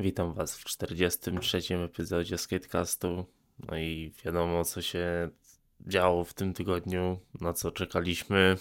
[0.00, 1.58] Witam Was w 43.
[1.84, 3.26] epizodzie Skatecastu.
[3.68, 5.28] No i wiadomo, co się
[5.80, 8.56] działo w tym tygodniu, na co czekaliśmy,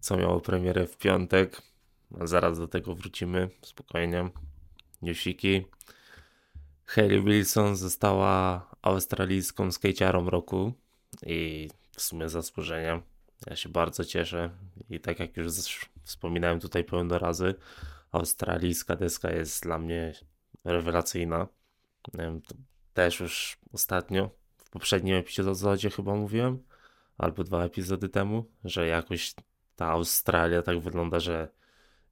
[0.00, 1.62] co miało premierę w piątek.
[2.20, 4.30] A zaraz do tego wrócimy, spokojnie.
[5.02, 5.66] Newsiki.
[6.84, 10.72] Hayley Wilson została australijską skejciarą roku
[11.26, 13.02] i w sumie zasłużenia.
[13.46, 14.50] Ja się bardzo cieszę
[14.90, 15.46] i tak jak już
[16.02, 17.54] wspominałem tutaj pełno razy,
[18.12, 20.12] australijska deska jest dla mnie
[20.64, 21.48] rewelacyjna.
[22.94, 26.62] Też już ostatnio, w poprzednim epizodzie chyba mówiłem,
[27.18, 29.34] albo dwa epizody temu, że jakoś
[29.76, 31.48] ta Australia tak wygląda, że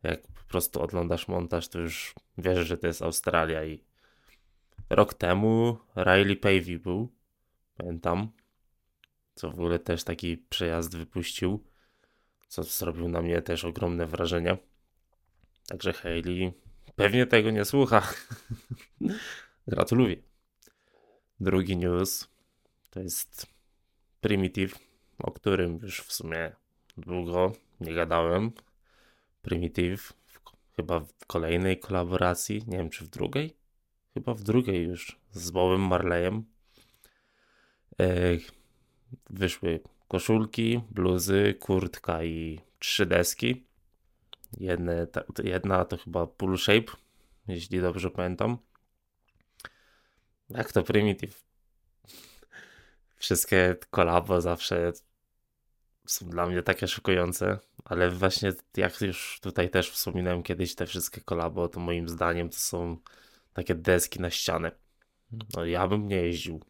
[0.03, 3.85] jak po prostu oglądasz montaż, to już wiesz, że to jest Australia i
[4.91, 7.13] rok temu Riley Pavey był,
[7.77, 8.33] pamiętam,
[9.35, 11.65] co w ogóle też taki przejazd wypuścił,
[12.49, 14.57] co zrobił na mnie też ogromne wrażenie.
[15.69, 16.53] Także Hayley
[16.97, 18.13] pewnie tego nie słucha.
[19.69, 20.17] Gratuluję.
[21.41, 22.29] Drugi news
[22.91, 23.47] to jest
[24.21, 24.79] Primitive,
[25.19, 26.53] o którym już w sumie
[26.97, 28.53] długo nie gadałem.
[29.43, 30.13] Primitive
[30.77, 33.57] chyba w kolejnej kolaboracji, nie wiem czy w drugiej?
[34.15, 36.45] Chyba w drugiej już z Bobem Marleyem.
[38.01, 38.37] E,
[39.31, 43.68] wyszły koszulki, bluzy, kurtka i trzy deski.
[44.57, 46.93] Jedne, ta, jedna to chyba Pull Shape,
[47.49, 48.59] jeśli dobrze pamiętam.
[50.51, 51.45] Jak to Primitive.
[53.17, 54.93] Wszystkie kolabo zawsze
[56.07, 61.21] są dla mnie takie szokujące, ale właśnie jak już tutaj też wspominałem kiedyś, te wszystkie
[61.21, 62.97] kolabo, to moim zdaniem to są
[63.53, 64.73] takie deski na ścianę.
[65.57, 66.61] No ja bym nie jeździł.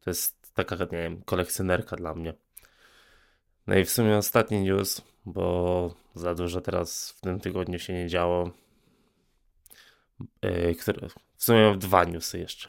[0.00, 2.34] To jest taka, nie wiem, kolekcjonerka dla mnie.
[3.66, 8.08] No i w sumie ostatni news, bo za dużo teraz w tym tygodniu się nie
[8.08, 8.50] działo.
[10.42, 10.74] Yy,
[11.36, 12.68] w sumie dwa newsy jeszcze.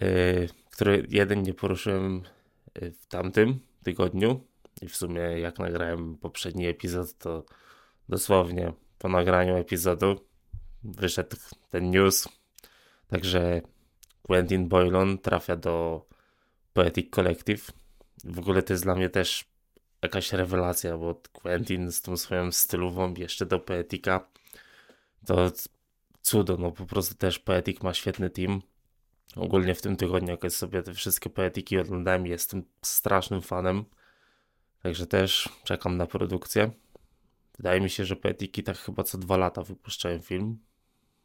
[0.00, 2.22] Yy, który jeden nie poruszyłem
[2.74, 4.46] e, w tamtym tygodniu
[4.82, 7.44] i w sumie jak nagrałem poprzedni epizod, to
[8.08, 10.20] dosłownie po nagraniu epizodu
[10.82, 11.36] wyszedł
[11.70, 12.28] ten news.
[13.08, 13.60] Także
[14.22, 16.06] Quentin Boylon trafia do
[16.72, 17.72] Poetic Collective.
[18.24, 19.49] W ogóle to jest dla mnie też
[20.02, 24.26] jakaś rewelacja, bo Quentin z tą swoją stylową jeszcze do Poetika
[25.26, 25.52] to
[26.22, 28.62] cudo, no po prostu też Poetic ma świetny team.
[29.36, 33.84] Ogólnie w tym tygodniu, jak sobie te wszystkie Poetiki oglądałem, jestem strasznym fanem.
[34.82, 36.70] Także też czekam na produkcję.
[37.56, 40.58] Wydaje mi się, że Poetiki tak chyba co dwa lata wypuszczają film.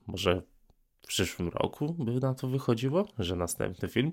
[0.08, 0.42] Może
[1.02, 4.12] w przyszłym roku by na to wychodziło, że następny film.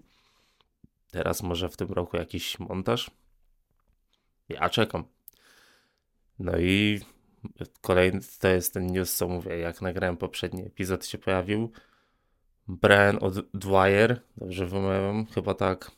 [1.11, 3.11] Teraz może w tym roku jakiś montaż.
[4.53, 5.05] Ja czekam.
[6.39, 7.01] No i
[7.81, 9.59] kolejny to jest ten news, co mówię.
[9.59, 11.73] Jak nagrałem poprzedni epizod, się pojawił.
[12.69, 13.19] Brian
[13.55, 15.91] Dwyer, dobrze wymawiam, chyba tak.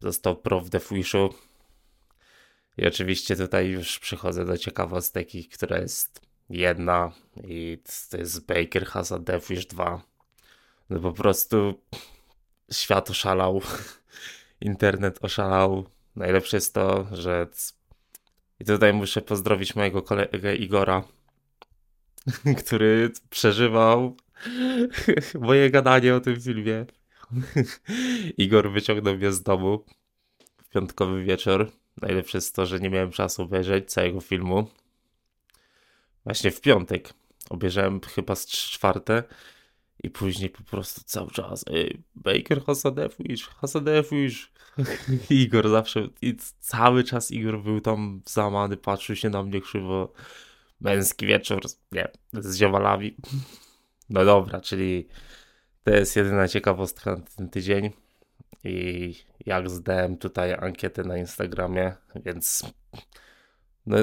[0.00, 1.34] Został pro w Death Wishu.
[2.78, 7.12] I oczywiście tutaj już przychodzę do ciekawostki, która jest jedna
[7.44, 7.78] i
[8.10, 10.02] to jest Baker Hasa Death Wish 2.
[10.90, 11.80] No po prostu
[12.72, 13.60] świat oszalał,
[14.60, 15.84] internet oszalał.
[16.16, 17.46] Najlepsze jest to, że
[18.60, 21.02] i tutaj muszę pozdrowić mojego kolegę Igora,
[22.64, 24.16] który przeżywał
[25.40, 26.86] moje gadanie o tym filmie.
[28.38, 29.84] Igor wyciągnął mnie z domu
[30.56, 31.70] w piątkowy wieczór.
[32.02, 34.70] Najlepsze jest to, że nie miałem czasu obejrzeć całego filmu.
[36.24, 37.14] Właśnie w piątek
[37.50, 39.22] obejrzałem chyba z czwarte
[40.04, 44.52] i później po prostu cały czas ej, Baker Hasadefuisz, Hasadefuisz.
[45.30, 50.12] Igor zawsze, i cały czas Igor był tam zamany, patrzył się na mnie krzywo.
[50.80, 51.60] Męski wieczór,
[51.92, 52.62] nie, z.
[54.10, 55.08] No dobra, czyli
[55.84, 57.90] to jest jedyna ciekawostka na ten tydzień.
[58.64, 59.14] I
[59.46, 61.94] jak zdałem tutaj ankietę na Instagramie,
[62.24, 62.72] więc
[63.86, 63.96] no,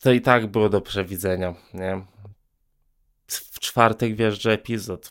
[0.00, 2.06] to i tak było do przewidzenia, nie?
[3.64, 5.10] Czwartek wjeżdża epizod.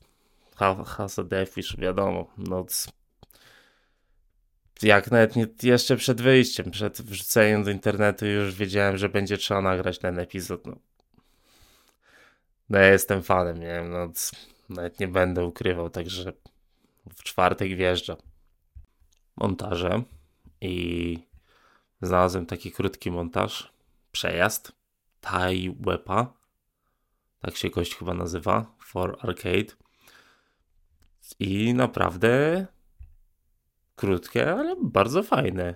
[0.86, 2.34] Hasa Deathwish, wiadomo.
[2.38, 2.66] No,
[4.82, 9.62] jak nawet nie, jeszcze przed wyjściem, przed wrzuceniem do internetu już wiedziałem, że będzie trzeba
[9.62, 10.68] nagrać ten epizod.
[10.68, 10.76] No,
[12.70, 14.12] no ja jestem fanem, nie wiem, no,
[14.70, 16.34] nawet nie będę ukrywał, także
[17.16, 18.18] w czwartek wjeżdża
[19.36, 20.04] montaże
[20.62, 21.20] i
[22.02, 23.74] znalazłem taki krótki montaż,
[24.12, 24.72] przejazd
[25.22, 26.43] Tai Wepa,
[27.44, 29.76] tak się gość chyba nazywa, for Arcade.
[31.40, 32.66] I naprawdę
[33.96, 35.76] krótkie, ale bardzo fajne.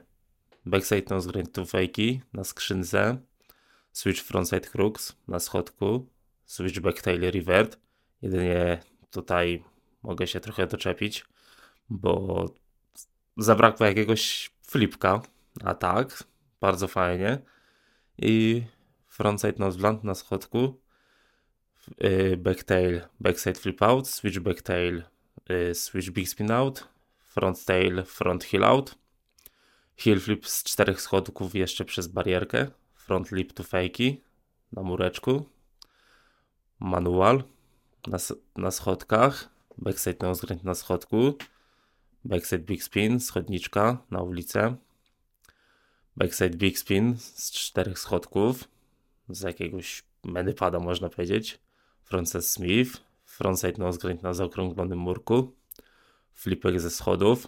[0.66, 3.18] Backside nose grind fakey na skrzynce,
[3.92, 6.08] switch frontside crooks na schodku,
[6.46, 7.80] switchback tail revert.
[8.22, 8.80] Jedynie
[9.12, 9.64] tutaj
[10.04, 11.25] mogę się trochę doczepić,
[11.90, 12.46] bo
[13.38, 15.22] zabrakło jakiegoś flipka,
[15.64, 16.24] a tak,
[16.62, 17.42] bardzo fajnie.
[18.18, 18.64] I
[19.08, 20.87] frontside nose blunt na schodku,
[22.38, 25.04] backtail, backside flip out, switch backtail,
[25.50, 26.88] yy, switch big spin out,
[27.19, 28.95] front tail, front heel out,
[29.95, 34.22] heel flip z czterech schodków jeszcze przez barierkę, front lip to fakey
[34.72, 35.45] na mureczku,
[36.80, 37.44] manual
[38.07, 38.18] na,
[38.56, 41.38] na schodkach, backside nose na schodku,
[42.25, 44.75] backside big spin, schodniczka na ulicę,
[46.16, 48.63] backside big spin z czterech schodków,
[49.30, 51.60] z jakiegoś menypada można powiedzieć,
[52.09, 55.56] frontside smith, frontside nose grind na zaokrąglonym murku,
[56.33, 57.48] flipek ze schodów.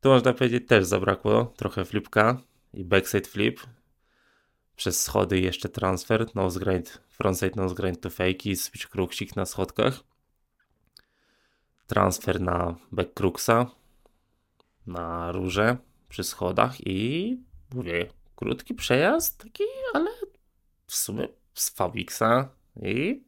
[0.00, 2.40] Tu można powiedzieć też zabrakło trochę flipka
[2.72, 3.60] i backside flip.
[4.76, 9.46] Przez schody jeszcze transfer, nose grind, frontside nose grind to fake i switch kruksik na
[9.46, 10.00] schodkach.
[11.86, 13.70] Transfer na back kruksa,
[14.86, 15.76] na róże
[16.08, 17.36] przy schodach i
[17.74, 19.64] mówię, krótki przejazd taki,
[19.94, 20.10] ale
[20.86, 22.48] w sumie z Fabixa
[22.82, 23.24] i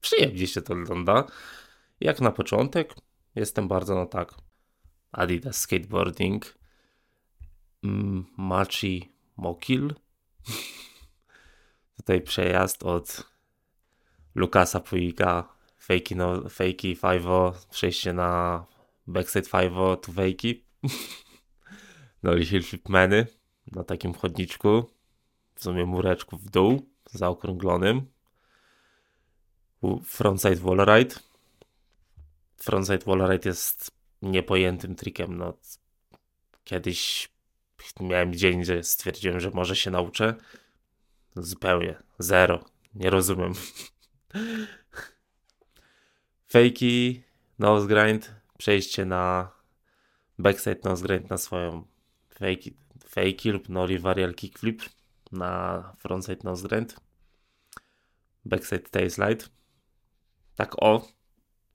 [0.00, 1.24] przyjemnie się to wygląda.
[2.00, 2.94] Jak na początek
[3.34, 4.34] jestem bardzo no tak.
[5.12, 6.58] Adidas Skateboarding.
[7.84, 9.94] Mm, Machi Mokil.
[11.96, 13.34] Tutaj przejazd od
[14.34, 17.24] Lukasa Puiga Fakey, no, fakey 5
[17.70, 18.64] przejście na
[19.06, 19.72] backside 5
[20.02, 20.64] to fakey
[22.22, 23.26] no i Hillflip Many
[23.72, 24.90] na takim chodniczku.
[25.54, 28.06] W sumie mureczku w dół zaokrąglonym
[30.04, 31.14] frontside wallride
[32.64, 33.90] frontside wallride jest
[34.22, 35.38] niepojętym trikiem.
[35.38, 35.54] No
[36.64, 37.28] kiedyś
[38.00, 40.34] miałem dzień, gdzie stwierdziłem, że może się nauczę.
[41.36, 42.64] Zupełnie, zero,
[42.94, 43.52] nie rozumiem.
[46.52, 47.22] Fakey,
[47.58, 49.50] nose grind, przejście na
[50.38, 51.86] backside nose grind na swoją
[52.28, 52.74] fakey,
[53.08, 54.82] fakey lub nori varial kickflip
[55.32, 56.96] na frontside nose grind.
[58.44, 59.44] Backside tail slide.
[60.56, 61.08] Tak o,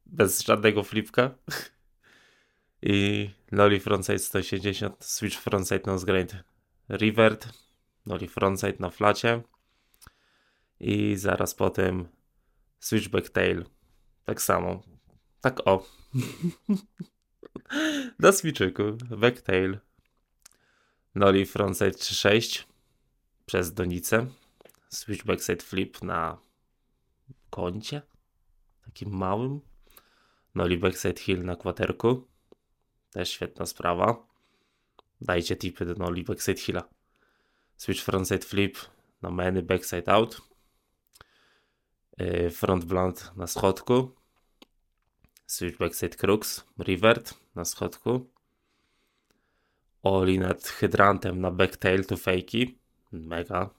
[0.06, 1.36] bez żadnego flipka.
[2.82, 6.44] I noli frontside 180, switch frontside nose grind
[6.88, 7.48] revert,
[8.06, 9.42] noli frontside na flacie.
[10.80, 12.08] I zaraz potem
[12.80, 13.66] switchback tail
[14.30, 14.82] tak samo.
[15.42, 15.86] Tak o.
[18.20, 18.84] Na switczyku.
[19.18, 19.80] Backtail.
[21.16, 22.64] Noli frontside 3.6
[23.46, 24.28] przez donicę.
[24.90, 26.38] Switch backside flip na
[27.50, 28.02] kącie.
[28.90, 29.62] Takim małym.
[30.56, 32.28] Noli backside hill na kwaterku.
[33.12, 34.28] Też świetna sprawa.
[35.22, 36.84] Dajcie tipy do noli backside hilla.
[37.78, 38.78] Switch frontside flip
[39.22, 40.42] na many backside out.
[42.18, 44.16] Yy, front blunt na schodku.
[45.46, 48.30] Switch backside crux, revert na schodku.
[50.04, 52.80] Oli nad hydrantem na backtail to fakey.
[53.12, 53.70] Mega.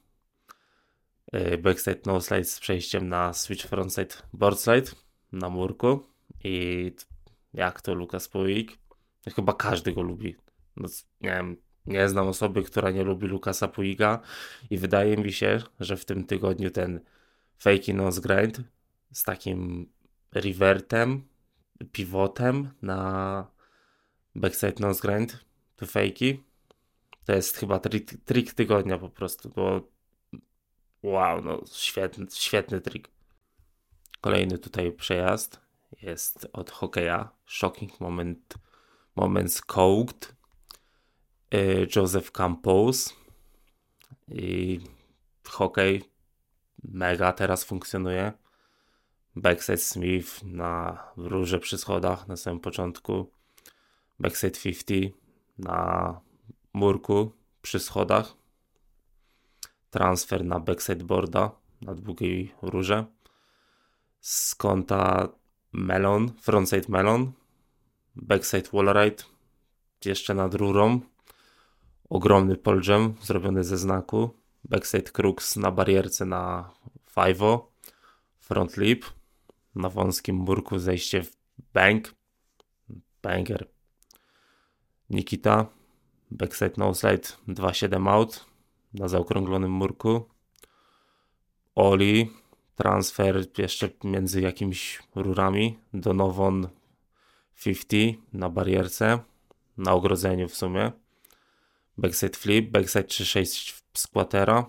[1.32, 4.90] Yy, backside no slide z przejściem na switch frontside boardside
[5.32, 6.06] na murku.
[6.44, 6.92] I
[7.54, 8.78] jak to Lukas Puig?
[9.34, 10.36] Chyba każdy go lubi.
[10.76, 10.88] No,
[11.20, 11.56] nie wiem,
[11.86, 14.20] nie znam osoby, która nie lubi Lukasa Puiga
[14.70, 17.00] i wydaje mi się, że w tym tygodniu ten
[17.58, 18.60] fakey nose grind
[19.12, 19.88] z takim
[20.32, 21.28] revertem
[21.92, 23.46] pivotem na
[24.34, 25.44] backside nose grind
[25.76, 26.38] to fakey.
[27.25, 29.88] To jest chyba trik, trik tygodnia po prostu, bo
[31.02, 33.09] wow, no świetny, świetny trik.
[34.21, 35.61] Kolejny tutaj przejazd
[36.02, 37.28] jest od hokeja.
[37.47, 38.54] Shocking moment,
[39.16, 40.35] moments coked.
[41.54, 43.16] Y, Joseph Campos.
[44.28, 44.80] I
[45.45, 46.04] hokej
[46.85, 48.33] mega teraz funkcjonuje
[49.37, 53.30] backside Smith na róże przy schodach na samym początku,
[54.19, 55.14] backside 50
[55.59, 56.21] na
[56.73, 58.37] murku przy schodach,
[59.90, 61.50] transfer na backside boarda
[61.82, 63.04] na długiej rurze,
[64.20, 65.28] z kąta
[65.73, 67.32] melon, frontside melon,
[68.16, 69.25] backside wallride
[70.04, 71.00] jeszcze nad rurą,
[72.11, 74.30] ogromny poljam zrobiony ze znaku,
[74.64, 76.70] backside crux na barierce na
[77.14, 77.38] 5
[78.38, 79.04] front lip,
[79.75, 81.30] na wąskim murku zejście w
[81.75, 82.14] bank.
[83.23, 83.68] Banger.
[85.11, 85.66] Nikita.
[86.30, 88.50] Backside no slide 2.7 out
[88.94, 90.28] na zaokrąglonym murku.
[91.75, 92.30] Oli.
[92.76, 96.68] Transfer jeszcze między jakimiś rurami do Nowon
[97.64, 99.18] 50 na barierce.
[99.76, 100.92] Na ogrodzeniu w sumie.
[101.99, 102.70] Backside flip.
[102.70, 104.66] Backside 3.6 squatera.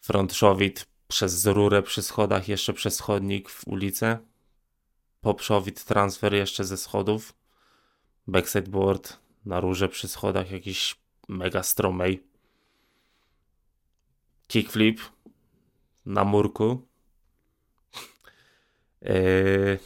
[0.00, 0.70] Front shove
[1.08, 4.18] przez rurę przy schodach, jeszcze przez chodnik w ulicę.
[5.20, 7.34] Poprzowid transfer jeszcze ze schodów.
[8.26, 10.96] Backside board na rurze przy schodach, jakiś
[11.28, 12.29] mega stromej.
[14.50, 15.00] Kickflip
[16.06, 16.86] na murku.
[19.02, 19.78] Yy,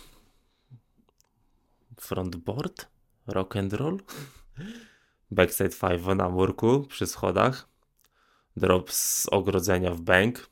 [2.00, 2.88] frontboard,
[3.26, 4.00] rock and roll,
[5.30, 7.68] backside five na murku przy schodach,
[8.56, 10.50] drop z ogrodzenia w bank,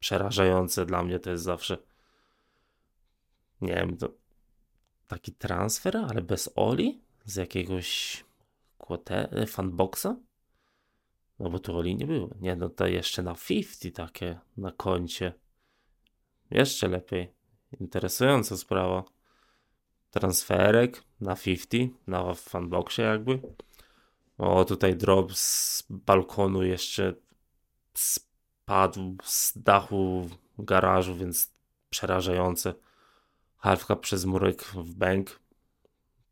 [0.00, 1.78] przerażające dla mnie to jest zawsze,
[3.60, 4.08] nie wiem, to
[5.06, 8.24] taki transfer, ale bez oli, z jakiegoś
[9.46, 10.06] fanboxa,
[11.40, 15.32] no bo tu oli nie było, nie no to jeszcze na 50 takie na koncie,
[16.50, 17.32] jeszcze lepiej.
[17.80, 19.04] Interesująca sprawa.
[20.10, 23.40] Transferek na 50, na fanboxie jakby.
[24.38, 27.14] O, tutaj drop z balkonu jeszcze
[27.94, 31.52] spadł z dachu garażu, więc
[31.90, 32.74] przerażające.
[33.56, 35.40] Halfka przez murek w bank.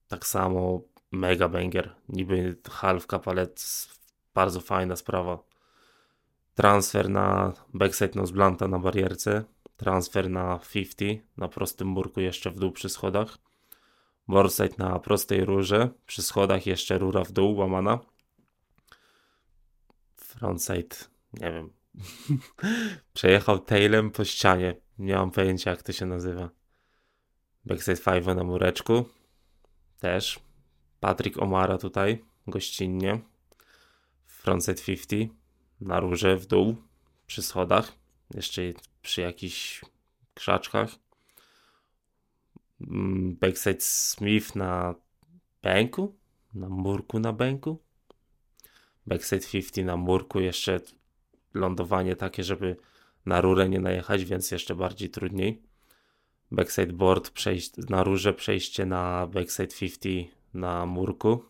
[0.08, 0.80] Tak samo
[1.12, 1.94] mega banger.
[2.08, 3.60] Niby halfka palet,
[4.38, 5.38] bardzo fajna sprawa.
[6.54, 9.44] Transfer na backside nose blanta na barierce
[9.78, 13.38] transfer na 50 na prostym murku jeszcze w dół przy schodach.
[14.28, 17.98] Borside na prostej rurze, przy schodach jeszcze rura w dół łamana.
[20.16, 20.96] Frontside,
[21.32, 21.72] nie wiem.
[23.14, 24.74] Przejechał tailem po ścianie.
[24.98, 26.50] Nie mam pojęcia jak to się nazywa.
[27.64, 29.04] Backside 5 na mureczku.
[30.00, 30.40] Też.
[31.00, 33.20] Patrick Omara tutaj, gościnnie.
[34.48, 35.32] Frontside 50
[35.80, 36.76] na rurze w dół,
[37.26, 37.92] przy schodach.
[38.34, 38.62] Jeszcze
[39.02, 39.84] przy jakichś
[40.34, 40.90] krzaczkach.
[42.80, 44.94] Mm, backside Smith na
[45.62, 46.16] bęku,
[46.54, 47.78] na murku na bęku.
[49.06, 50.80] Backside 50 na murku, jeszcze
[51.54, 52.76] lądowanie takie, żeby
[53.26, 55.62] na rurę nie najechać, więc jeszcze bardziej trudniej.
[56.50, 61.44] Backside board, przejść, na rurze przejście na backside 50 na murku.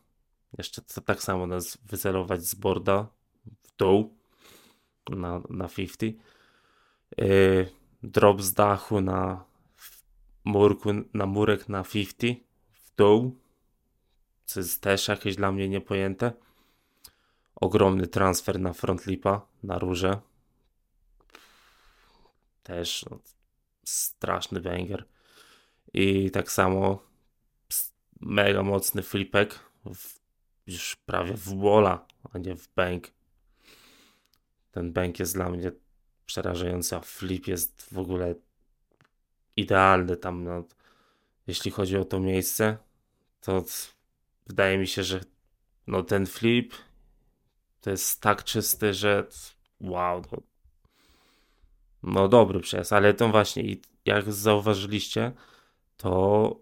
[0.59, 3.07] Jeszcze tak samo nas wycelować z boarda
[3.63, 4.15] w dół
[5.09, 7.71] na, na 50 yy,
[8.03, 9.45] drop z dachu na
[10.45, 13.39] murku, na murek na 50 w dół,
[14.45, 16.33] co jest też jakieś dla mnie niepojęte.
[17.55, 20.21] Ogromny transfer na frontlipa, na róże.
[22.63, 23.19] Też no,
[23.85, 25.05] straszny banger.
[25.95, 27.03] I tak samo
[28.21, 29.59] mega mocny flipek,
[29.95, 30.18] w,
[30.69, 33.11] już prawie w walla, a nie w bank.
[34.71, 35.73] Ten bank jest dla mnie
[36.27, 37.01] przerażająca.
[37.01, 38.35] Flip jest w ogóle
[39.57, 40.45] idealny tam.
[40.45, 40.65] No,
[41.47, 42.79] jeśli chodzi o to miejsce,
[43.41, 43.65] to
[44.47, 45.21] wydaje mi się, że
[45.87, 46.75] no, ten flip
[47.81, 49.27] to jest tak czysty, że
[49.81, 50.23] wow.
[50.33, 50.39] No,
[52.03, 55.33] no dobry przejazd, ale to właśnie, jak zauważyliście,
[55.97, 56.61] to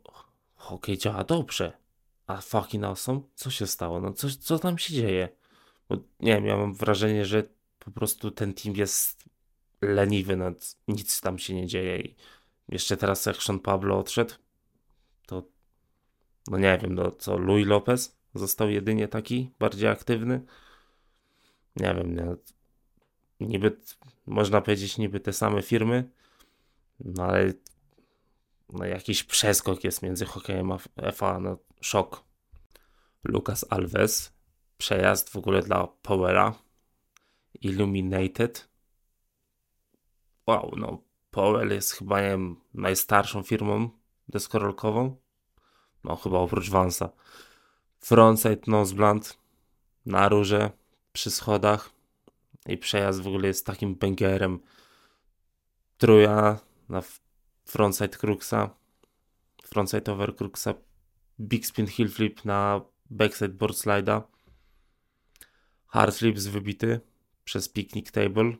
[0.54, 1.85] hokej działa dobrze.
[2.26, 3.20] A fucking awesome?
[3.34, 4.00] Co się stało?
[4.00, 5.28] No co, co tam się dzieje?
[5.88, 7.42] Bo nie wiem, ja mam wrażenie, że
[7.78, 9.24] po prostu ten team jest
[9.80, 10.52] leniwy, no,
[10.88, 12.16] nic tam się nie dzieje i
[12.68, 14.34] jeszcze teraz jak Sean Pablo odszedł,
[15.26, 15.42] to
[16.48, 20.40] no nie wiem, no co, Louis Lopez został jedynie taki bardziej aktywny.
[21.76, 22.36] Nie wiem, no,
[23.40, 23.76] niby
[24.26, 26.10] można powiedzieć niby te same firmy,
[27.00, 27.52] no ale
[28.72, 30.78] no jakiś przeskok jest między hokejem a
[31.12, 32.24] FA, no szok.
[33.24, 34.32] Lucas Alves,
[34.78, 36.54] przejazd w ogóle dla Powera,
[37.60, 38.68] Illuminated,
[40.46, 43.90] wow, no Powell jest chyba, nie wiem, najstarszą firmą
[44.28, 45.16] deskorolkową.
[46.04, 47.08] No chyba oprócz Vansa.
[47.98, 49.38] Frontside nose blunt
[50.06, 50.70] na rurze,
[51.12, 51.90] przy schodach
[52.66, 54.60] i przejazd w ogóle jest takim bangerem.
[55.98, 57.02] Truja na
[57.64, 58.70] frontside Cruxa,
[59.62, 60.74] frontside over Cruxa,
[61.38, 64.22] big spin heel flip na backside board slide'a,
[65.86, 67.00] hard flip z wybity
[67.44, 68.56] przez picnic table.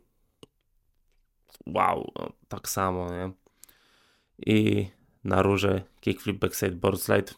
[1.66, 3.33] Wow, no, tak samo, nie?
[4.47, 4.90] I
[5.25, 7.35] na rurze kickflip backside board slide,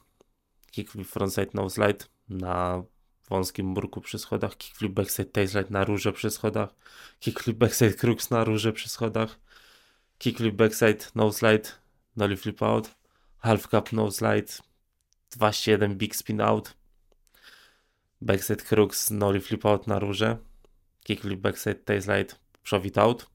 [0.72, 2.04] kickflip frontside no slide.
[2.28, 2.82] Na
[3.30, 6.74] wąskim murku przy schodach, kickflip backside tail slide na rurze przy schodach,
[7.20, 9.38] kickflip backside crux na rurze przy schodach,
[10.18, 11.68] kickflip backside no slide,
[12.16, 12.90] nollie flip out,
[13.38, 14.62] half cup no slide,
[15.36, 16.74] 2-7 big spin out,
[18.20, 20.38] backside crux, nollie flip out na rurze,
[21.04, 23.26] kickflip backside tail slide, przowit out,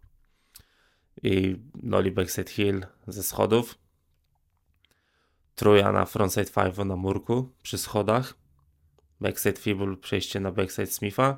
[1.23, 3.77] i Noli backside hill ze schodów.
[5.55, 8.33] Truja na frontside five na murku przy schodach.
[9.21, 11.38] Backside fibul przejście na backside Smitha.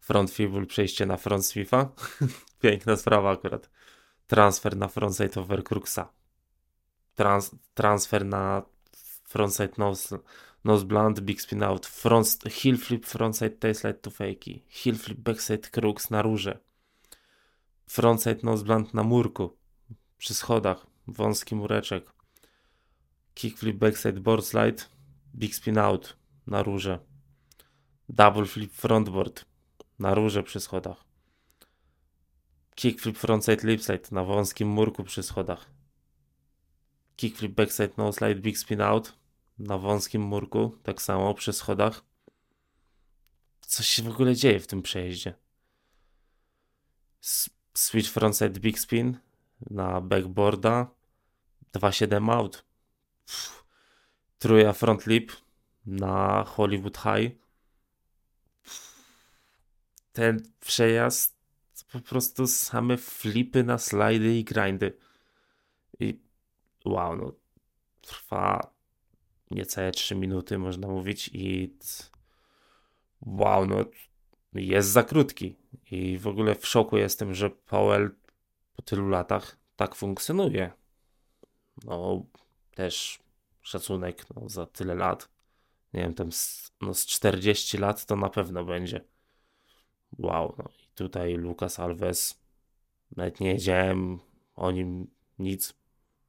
[0.00, 1.88] Front fibul przejście na front Smitha.
[2.62, 3.70] Piękna sprawa akurat.
[4.30, 6.08] transfer na frontside overcruxa,
[7.14, 8.62] Trans, transfer na
[9.30, 10.18] frontside nose,
[10.64, 15.70] nose blunt, big spin out, front, heel flip frontside tailslide to fakey, heel flip backside
[15.70, 16.58] crux na rurze,
[17.86, 19.50] frontside nose blunt na murku,
[20.18, 22.12] przy schodach, wąski mureczek,
[23.34, 24.84] kickflip backside board slide,
[25.34, 26.98] big spin out na rurze,
[28.08, 29.44] double flip frontboard
[29.98, 31.04] na rurze przy schodach,
[32.74, 35.66] kickflip frontside lipslide na wąskim murku przy schodach,
[37.16, 39.19] kickflip backside no slide big spin out
[39.60, 42.04] na wąskim murku, tak samo przy schodach.
[43.60, 45.34] Coś się w ogóle dzieje w tym przejeździe.
[47.74, 49.18] Switch frontside big spin
[49.70, 50.86] na backboarda
[51.72, 52.64] 2.7 out.
[53.26, 53.64] Pff.
[54.38, 55.32] Truja front lip
[55.86, 57.36] na Hollywood High.
[60.12, 61.36] Ten przejazd
[61.92, 64.98] po prostu same flipy na slajdy i grindy.
[66.00, 66.20] I
[66.84, 67.32] wow, no
[68.00, 68.79] trwa
[69.50, 71.74] niecałe 3 minuty, można mówić, i
[73.22, 73.84] wow, no
[74.54, 75.56] jest za krótki.
[75.90, 78.10] I w ogóle w szoku jestem, że Powell
[78.76, 80.72] po tylu latach tak funkcjonuje.
[81.84, 82.24] No,
[82.74, 83.18] też
[83.62, 85.28] szacunek no, za tyle lat.
[85.94, 89.04] Nie wiem, tam z, no, z 40 lat to na pewno będzie.
[90.18, 92.40] Wow, no i tutaj Lucas Alves,
[93.16, 94.18] nawet nie wiedziałem
[94.56, 95.74] o nim nic,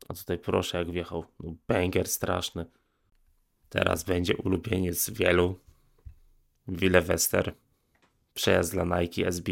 [0.08, 2.66] a tutaj proszę jak wjechał, no, banger straszny.
[3.72, 5.60] Teraz będzie ulubieniec wielu.
[6.68, 7.56] Wille Wester.
[8.34, 9.52] Przejazd dla Nike SB.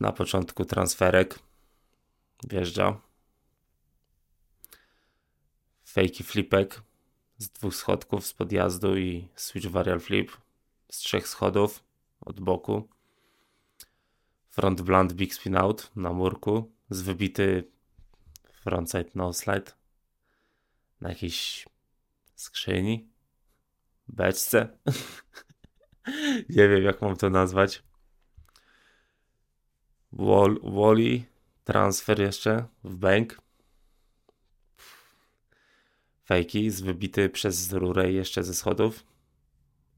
[0.00, 1.38] Na początku transferek.
[2.48, 3.00] Wjeżdża.
[5.84, 6.82] Fakey flipek
[7.38, 10.32] z dwóch schodków z podjazdu i switch varial flip
[10.90, 11.84] z trzech schodów
[12.20, 12.88] od boku.
[14.50, 17.64] Front blunt big spin out na murku z wybity
[18.52, 19.72] frontside no slide
[21.00, 21.71] na jakiejś
[22.42, 23.08] skrzyni,
[24.08, 24.68] beczce.
[26.56, 27.82] Nie wiem, jak mam to nazwać.
[30.12, 31.22] Wall, Wally,
[31.64, 33.42] transfer jeszcze w bank.
[36.24, 39.04] Fejki z wybity przez rurę jeszcze ze schodów.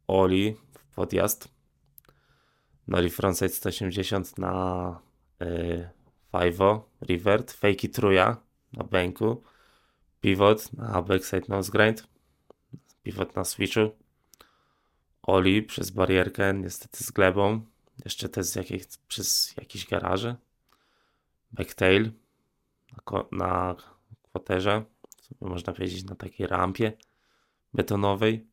[0.06, 1.48] Oli w podjazd.
[2.88, 5.00] Noli frontside 180 na
[5.40, 5.88] yy,
[6.32, 7.52] Fivo, revert.
[7.52, 8.36] Fejki truja
[8.72, 9.42] na banku.
[10.20, 12.13] Pivot na backside nose grind
[13.04, 13.90] pivot na switchu.
[15.22, 17.66] Oli przez barierkę, niestety z glebą.
[18.04, 20.36] Jeszcze też z przez jakieś garaże.
[21.52, 22.10] Backtail
[22.92, 23.76] na, na
[24.22, 24.84] kwaterze.
[25.40, 26.92] Można powiedzieć na takiej rampie
[27.74, 28.46] betonowej.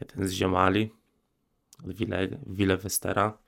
[0.00, 0.90] Jeden z ziomali
[1.84, 1.96] od
[2.46, 3.38] Wille, Westera.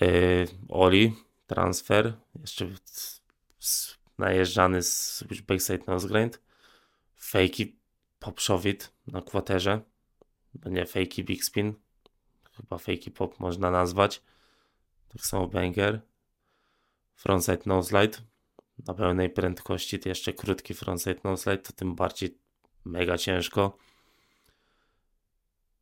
[0.00, 1.14] Yy, Oli,
[1.46, 2.14] transfer.
[2.40, 2.70] Jeszcze
[4.18, 6.40] najeżdżany z backside nose grind.
[7.16, 7.83] Fakey
[8.24, 9.80] poprzowid na kwaterze.
[10.66, 11.74] Nie fakey big spin.
[12.56, 14.22] Chyba fakey pop można nazwać.
[15.08, 16.00] Tak samo banger.
[17.14, 18.18] Frontside slide
[18.86, 22.38] Na pełnej prędkości to jeszcze krótki frontside slide to tym bardziej
[22.84, 23.78] mega ciężko.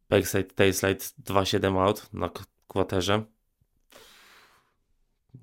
[0.09, 2.31] Backside tailslide 2.7 out na
[2.69, 3.25] kwaterze.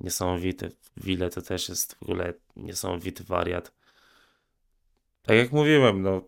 [0.02, 0.72] Niesamowity.
[0.98, 3.74] Wile to też jest w ogóle niesamowity wariat.
[5.22, 6.22] Tak jak mówiłem, no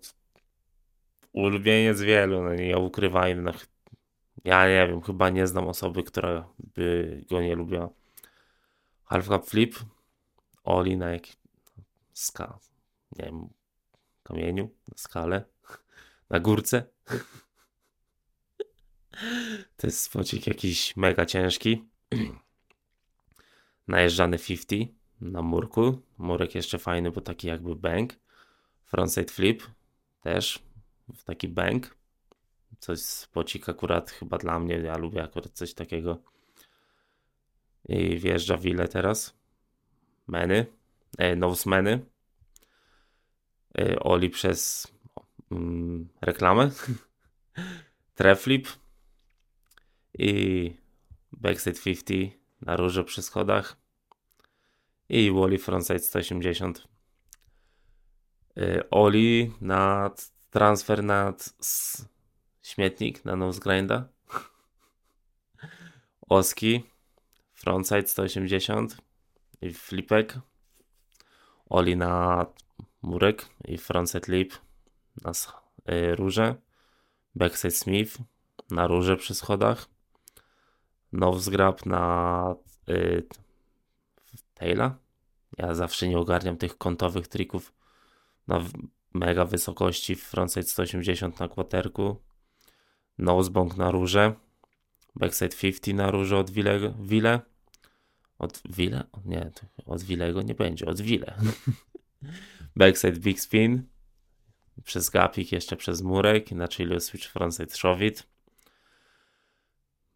[1.33, 3.41] ulubieniec wielu, no nie ukrywajmy.
[3.41, 3.51] No,
[4.43, 7.89] ja nie wiem, chyba nie znam osoby, która by go nie lubiła.
[9.03, 9.75] Half Cup Flip,
[10.63, 11.37] Oli na jakiś
[12.13, 12.59] ska,
[13.11, 13.49] nie wiem,
[14.23, 15.45] kamieniu, na skale,
[16.29, 16.83] na górce.
[19.77, 21.85] To jest spocik jakiś mega ciężki.
[23.87, 24.91] Najeżdżany 50
[25.21, 26.01] na murku.
[26.17, 28.13] Murek jeszcze fajny, bo taki jakby bank.
[28.85, 29.63] Frontside flip
[30.21, 30.59] też
[31.15, 31.95] w taki bank.
[32.79, 36.23] Coś z pocik akurat chyba dla mnie, ja lubię akurat coś takiego.
[37.89, 39.37] I wjeżdża Wille teraz.
[40.27, 40.65] Meny,
[41.17, 42.05] e, nose meny.
[43.77, 44.87] E, Oli przez
[45.51, 46.71] mm, reklamę.
[48.15, 48.67] Treflip.
[50.13, 50.73] I
[51.31, 52.09] backside 50
[52.61, 53.77] na róże przy schodach.
[55.09, 56.87] I Wally frontside 180.
[58.57, 60.11] E, Oli na
[60.51, 61.33] transfer na
[62.63, 64.07] śmietnik, na nosegrinda.
[66.29, 66.83] Oski,
[67.53, 68.97] frontside 180
[69.61, 70.39] i flipek.
[71.69, 72.45] Oli na
[73.01, 74.53] murek i frontside lip
[75.23, 76.55] na y, róże.
[77.35, 78.17] Backside Smith
[78.69, 79.85] na róże przy schodach.
[81.11, 82.55] Nose grab na
[82.89, 83.27] y,
[84.53, 84.97] Taila.
[85.57, 87.73] Ja zawsze nie ogarniam tych kątowych trików
[88.47, 88.63] na
[89.13, 90.15] mega wysokości.
[90.15, 92.15] Frontside 180 na kwaterku.
[93.17, 94.33] Nosebong na róże.
[95.15, 96.93] Backside 50 na róże od Wile.
[96.99, 97.39] Wile.
[98.39, 99.03] Od Wile?
[99.25, 99.51] Nie,
[99.85, 101.35] od Wilego nie będzie, od Wile.
[102.75, 103.83] Backside Big Spin.
[104.83, 106.51] Przez gapik, jeszcze przez murek.
[106.51, 107.99] Na chillu switch frontside shove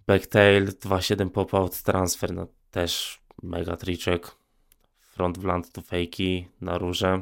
[0.07, 2.33] Backtail 2.7 pop-out transfer.
[2.33, 4.31] No też mega triczek.
[4.99, 7.21] Front blunt to fakey na róże.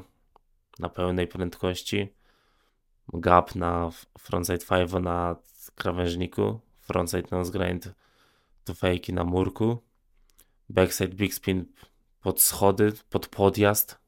[0.80, 2.14] Na pełnej prędkości.
[3.14, 5.36] Gap na frontside 5 na
[5.76, 6.60] krawężniku.
[6.82, 7.94] Frontside nose grind
[8.64, 9.78] to fakey na murku
[10.70, 11.66] backside big spin
[12.22, 14.00] pod schody, pod podjazd.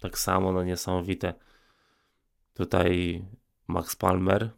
[0.00, 1.34] Tak samo, no niesamowite.
[2.54, 3.22] Tutaj
[3.68, 4.50] Max Palmer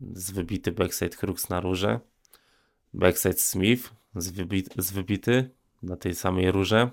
[0.00, 2.00] z wybity backside crux na rurze.
[2.94, 5.50] Backside Smith z, wybity, z wybity
[5.82, 6.90] na tej samej rurze.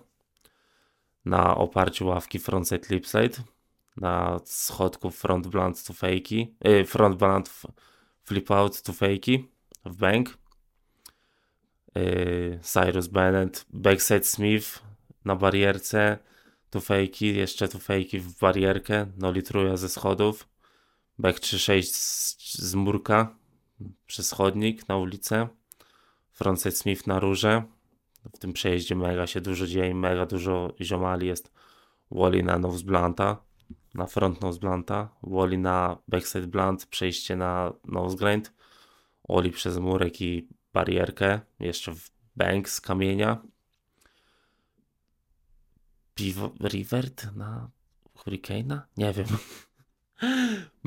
[1.25, 3.43] Na oparciu ławki frontside lipside.
[3.97, 6.55] Na schodku front blunt to fakey.
[6.85, 7.49] Front blunt
[8.23, 9.47] flip out to fakey
[9.85, 10.37] w bank.
[11.95, 14.83] Yy, Cyrus Bennett, Backside Smith
[15.25, 16.17] na barierce,
[16.69, 20.47] tu fejki, jeszcze tu fejki w barierkę, no litruja ze schodów,
[21.19, 23.35] back 3-6 z, z murka
[24.07, 25.47] przez chodnik na ulicę,
[26.31, 27.63] frontside Smith na róże,
[28.35, 31.51] w tym przejeździe mega się dużo dzieje, mega dużo ziomali jest,
[32.11, 33.37] Wally na nose blanta,
[33.93, 38.53] na front nose blanta, Wally na backside blunt, przejście na nose grind,
[39.29, 43.41] Wally przez murek i barierkę, jeszcze w bank z kamienia.
[46.15, 47.69] Piwo, Rivert na
[48.15, 48.79] Hurricane'a?
[48.97, 49.27] Nie wiem.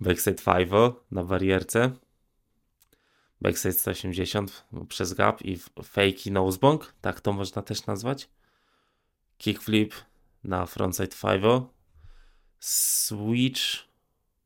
[0.05, 0.71] Backside 5
[1.11, 1.91] na barierce.
[3.41, 8.31] Backside 180 przez gap i fakey nosebong, tak to można też nazwać.
[9.39, 9.95] Kickflip
[10.45, 11.45] na frontside 5
[12.61, 13.89] Switch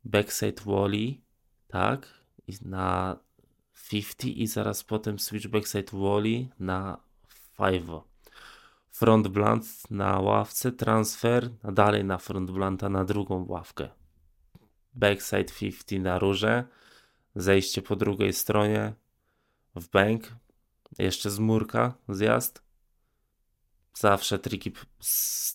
[0.04, 1.20] backside wally,
[1.68, 2.06] tak,
[2.46, 3.16] i na
[3.90, 7.00] 50 i zaraz potem switch backside wally na
[7.58, 7.84] 5.
[8.90, 13.88] Front blunt na ławce, transfer, dalej na front blunta na drugą ławkę.
[14.94, 16.64] Backside 50 na róże,
[17.36, 18.94] zejście po drugiej stronie
[19.76, 20.34] w bank,
[20.98, 22.62] jeszcze z murka, zjazd.
[23.94, 24.72] Zawsze triki,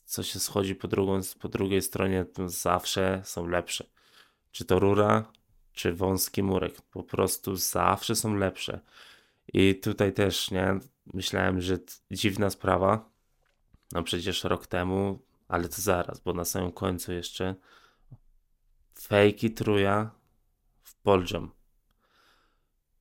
[0.05, 3.85] co się schodzi po, drugą, po drugiej stronie, zawsze są lepsze.
[4.51, 5.31] Czy to rura,
[5.73, 6.81] czy wąski murek.
[6.81, 8.79] Po prostu zawsze są lepsze.
[9.53, 10.79] I tutaj też, nie?
[11.13, 11.77] Myślałem, że
[12.11, 13.09] dziwna sprawa.
[13.91, 17.55] No przecież rok temu, ale to zaraz, bo na samym końcu jeszcze
[19.01, 20.11] fejki truja
[20.83, 21.51] w Poljam.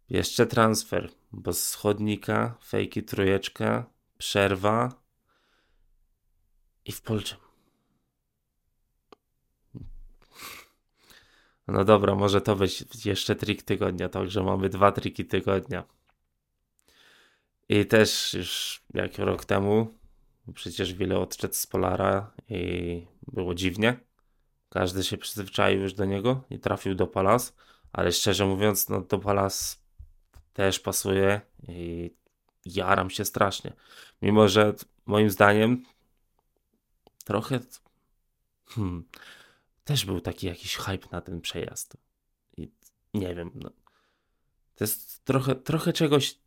[0.09, 5.08] Jeszcze transfer, bo z chodnika fejki trujeczka, przerwa
[6.89, 7.39] i w Poljam.
[11.67, 15.85] No dobra, może to być jeszcze trik tygodnia, także mamy dwa triki tygodnia.
[17.69, 19.95] I też już jak rok temu,
[20.55, 24.01] przecież wiele odszedł z Polara i było dziwnie.
[24.69, 27.57] Każdy się przyzwyczaił już do niego i trafił do Palas,
[27.93, 29.83] ale szczerze mówiąc, no do Palas
[30.53, 32.11] też pasuje i
[32.65, 33.73] jaram się strasznie.
[34.23, 34.75] Mimo, że
[35.07, 35.85] moim zdaniem
[37.29, 37.61] trochę
[38.67, 39.05] hmm,
[39.85, 41.97] też był taki jakiś hype na ten przejazd.
[42.57, 42.71] I
[43.15, 43.71] nie wiem, no.
[44.75, 46.39] To jest trochę, trochę czegoś,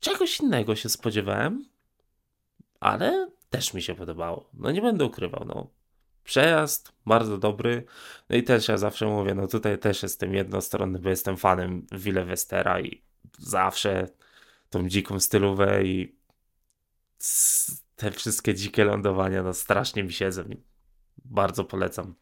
[0.00, 1.64] czegoś innego się spodziewałem,
[2.80, 4.50] ale też mi się podobało.
[4.54, 5.70] No nie będę ukrywał, no.
[6.24, 7.84] Przejazd bardzo dobry.
[8.28, 12.24] No i też ja zawsze mówię, no tutaj też jestem jednostronny, bo jestem fanem Wille
[12.24, 13.02] Westera i
[13.38, 14.08] zawsze
[14.70, 16.16] tą dziką stylówę i
[18.02, 20.42] te wszystkie dzikie lądowania, no strasznie mi siedzą.
[21.24, 22.14] Bardzo polecam.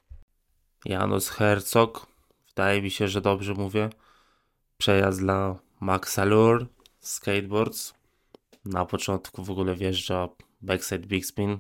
[0.85, 2.07] Janusz Herzog,
[2.49, 3.91] wydaje mi się, że dobrze mówię.
[4.79, 6.67] Przejazd dla Maxa Lure,
[6.99, 7.95] skateboards.
[8.65, 10.29] Na początku w ogóle wjeżdża
[10.61, 11.59] backside big spin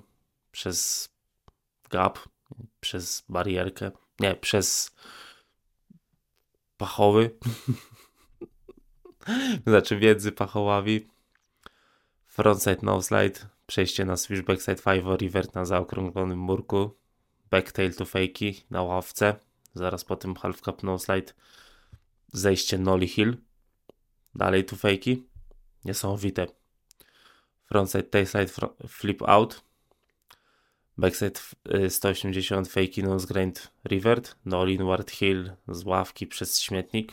[0.52, 1.08] przez
[1.90, 2.18] gap,
[2.80, 4.94] przez barierkę, nie, przez
[6.76, 7.38] pachoły.
[9.66, 11.08] znaczy między pachołami.
[12.26, 16.96] Frontside no slide, przejście na switch backside 5 revert na zaokrąglonym murku.
[17.50, 19.34] Backtail to fakey na ławce,
[19.74, 21.32] zaraz po tym half cup no slide,
[22.32, 23.36] zejście nolly hill,
[24.34, 25.22] dalej to fakey,
[25.84, 26.46] niesamowite.
[27.66, 28.52] Frontside tailslide
[28.88, 29.60] flip out,
[30.98, 31.40] backside
[31.88, 37.12] 180 fakey nose grind revert, nolly inward hill z ławki przez śmietnik,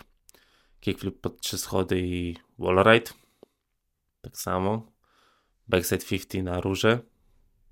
[0.80, 3.12] kickflip pod trzy schody i wall ride,
[4.22, 4.97] tak samo,
[5.70, 7.00] backside 50 na rurze,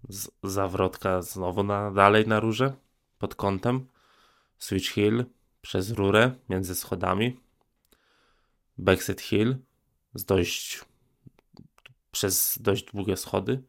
[0.09, 2.73] z, zawrotka znowu na, dalej na rurze,
[3.19, 3.87] pod kątem.
[4.57, 5.25] Switch heel
[5.61, 7.39] przez rurę między schodami.
[8.77, 9.57] Backset heel
[10.13, 10.81] z dość
[12.11, 13.63] przez dość długie schody.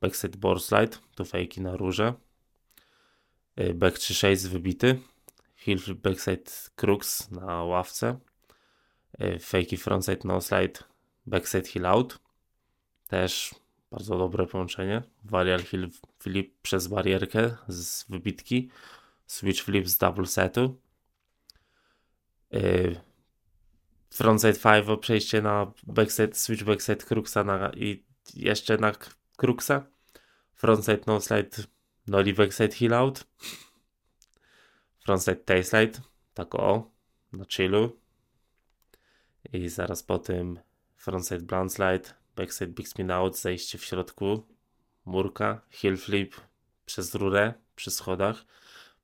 [0.00, 2.14] Backside board slide, tu fejki na rurze.
[3.60, 5.00] Y, back 3 wybity.
[5.56, 8.18] Heel backside crux na ławce.
[9.20, 10.84] Y, fejki frontside no slide,
[11.26, 12.18] backside heel out.
[13.06, 13.54] Też
[13.90, 15.02] bardzo dobre połączenie.
[15.24, 15.60] Varial
[16.18, 18.70] flip przez barierkę z wybitki.
[19.26, 20.80] Switch flip z double setu.
[22.50, 23.00] Yy,
[24.10, 28.92] frontside 5 przejście na backside, switch backside cruxa na, i jeszcze na
[29.36, 29.86] cruxa.
[30.54, 31.50] Frontside no slide,
[32.06, 33.24] nollie backside heel out.
[34.98, 36.00] Frontside tail slide,
[36.34, 36.90] tak o,
[37.32, 37.96] na chillu.
[39.52, 40.58] I zaraz po tym
[40.96, 44.46] frontside blunt slide, backside big spin out, zejście w środku,
[45.04, 46.34] murka, heel flip
[46.86, 48.44] przez rurę przy schodach,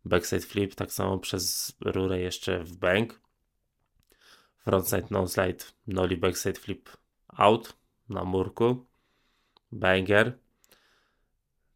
[0.05, 3.21] backside flip tak samo przez rurę jeszcze w bank,
[4.59, 6.91] frontside no slide, nollie backside flip
[7.29, 7.77] out
[8.09, 8.87] na murku,
[9.73, 10.39] banger,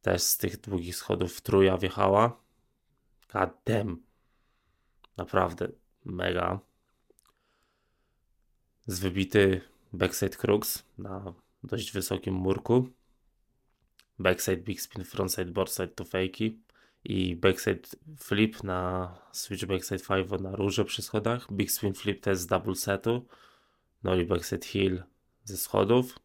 [0.03, 2.41] też z tych długich schodów truja wjechała,
[3.33, 4.03] god damn,
[5.17, 5.69] naprawdę
[6.05, 6.61] mega,
[8.87, 12.89] z wybity backside crux na dość wysokim murku.
[14.19, 16.59] Backside big spin, frontside boardside to fakey
[17.05, 21.53] i backside flip na switch backside 5 na róże przy schodach.
[21.53, 23.27] Big spin flip też z double setu.
[24.03, 25.03] No i backside heel
[25.45, 26.19] ze schodów.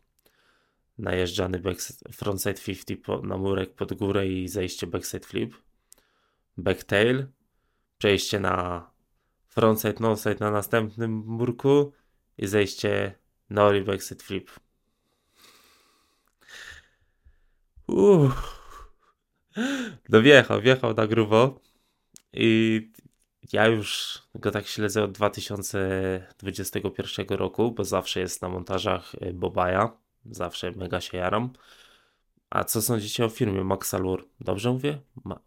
[0.97, 5.55] Najeżdżany backside, frontside 50 po, na murek pod górę i zejście backside flip.
[6.57, 7.27] Backtail.
[7.97, 8.89] Przejście na
[9.47, 11.91] frontside, noside na następnym murku
[12.37, 13.15] i zejście
[13.49, 14.51] Nori backseat flip.
[17.87, 18.55] Uff.
[20.09, 21.59] No wjechał, wjechał na grubo
[22.33, 22.81] i
[23.53, 29.97] ja już go tak śledzę od 2021 roku, bo zawsze jest na montażach y, Bobaja,
[30.25, 31.53] zawsze mega się jaram.
[32.49, 34.29] A co sądzicie o firmie Maxalur?
[34.39, 35.01] Dobrze mówię?
[35.23, 35.39] Ma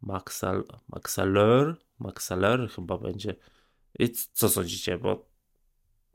[0.00, 1.76] Maxal Maxalur?
[1.98, 3.34] Maxalur chyba będzie.
[3.98, 4.98] I co sądzicie?
[4.98, 5.26] Bo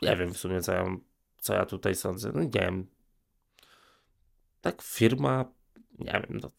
[0.01, 0.85] nie wiem w sumie co ja,
[1.39, 2.31] co ja tutaj sądzę.
[2.35, 2.87] No nie wiem.
[4.61, 5.45] Tak firma,
[5.99, 6.51] nie wiem, no.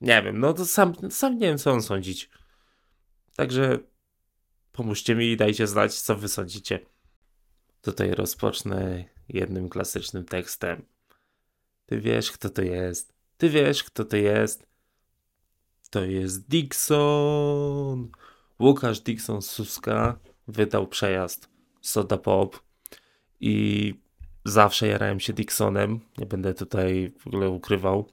[0.00, 2.30] Nie wiem, no to sam, sam nie wiem co on sądzić.
[3.36, 3.78] Także
[4.72, 6.80] pomóżcie mi i dajcie znać co wy sądzicie.
[7.82, 10.86] Tutaj rozpocznę jednym klasycznym tekstem.
[11.86, 13.14] Ty wiesz kto to jest.
[13.36, 14.66] Ty wiesz kto to jest.
[15.90, 18.10] To jest Dixon.
[18.60, 21.53] Łukasz Dixon Suska wydał przejazd
[21.84, 22.60] Soda Pop
[23.40, 23.94] i
[24.44, 26.00] zawsze jarałem się Dixonem.
[26.18, 28.10] Nie będę tutaj w ogóle ukrywał.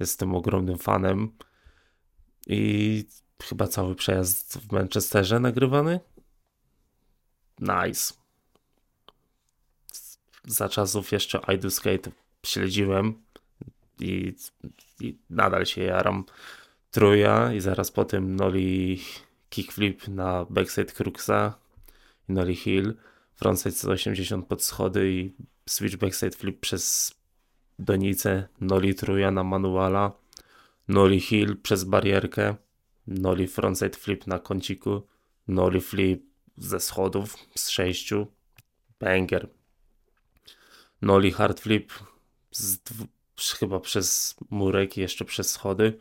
[0.00, 1.32] Jestem ogromnym fanem
[2.46, 3.04] i
[3.42, 6.00] chyba cały przejazd w Manchesterze nagrywany.
[7.60, 8.14] Nice.
[10.44, 12.10] Za czasów jeszcze I Do Skate
[12.46, 13.22] śledziłem
[14.00, 14.34] i,
[15.00, 16.24] i nadal się jaram
[16.90, 19.02] Truja i zaraz po tym Noli
[19.50, 21.63] kickflip na backside Cruxa
[22.28, 22.94] Nolly Hill,
[23.34, 25.34] frontside 180 pod schody i
[25.66, 27.14] switch backside flip przez
[27.78, 30.12] donicę, Nolly truja na manuala,
[30.88, 32.56] Nolly Hill przez barierkę,
[33.06, 35.06] Nolly frontside flip na kąciku,
[35.48, 36.22] Nolly flip
[36.56, 38.26] ze schodów z sześciu,
[39.00, 39.48] banger,
[41.02, 41.92] Nolly hard flip
[42.52, 42.78] z
[43.58, 45.98] chyba przez murek i jeszcze przez schody,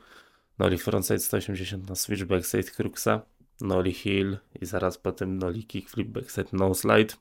[0.60, 3.22] Nolly frontside 180 na switch backside Cruxa,
[3.62, 7.14] Nolly Hill i zaraz potem Nolly Kickflip, backside no slide.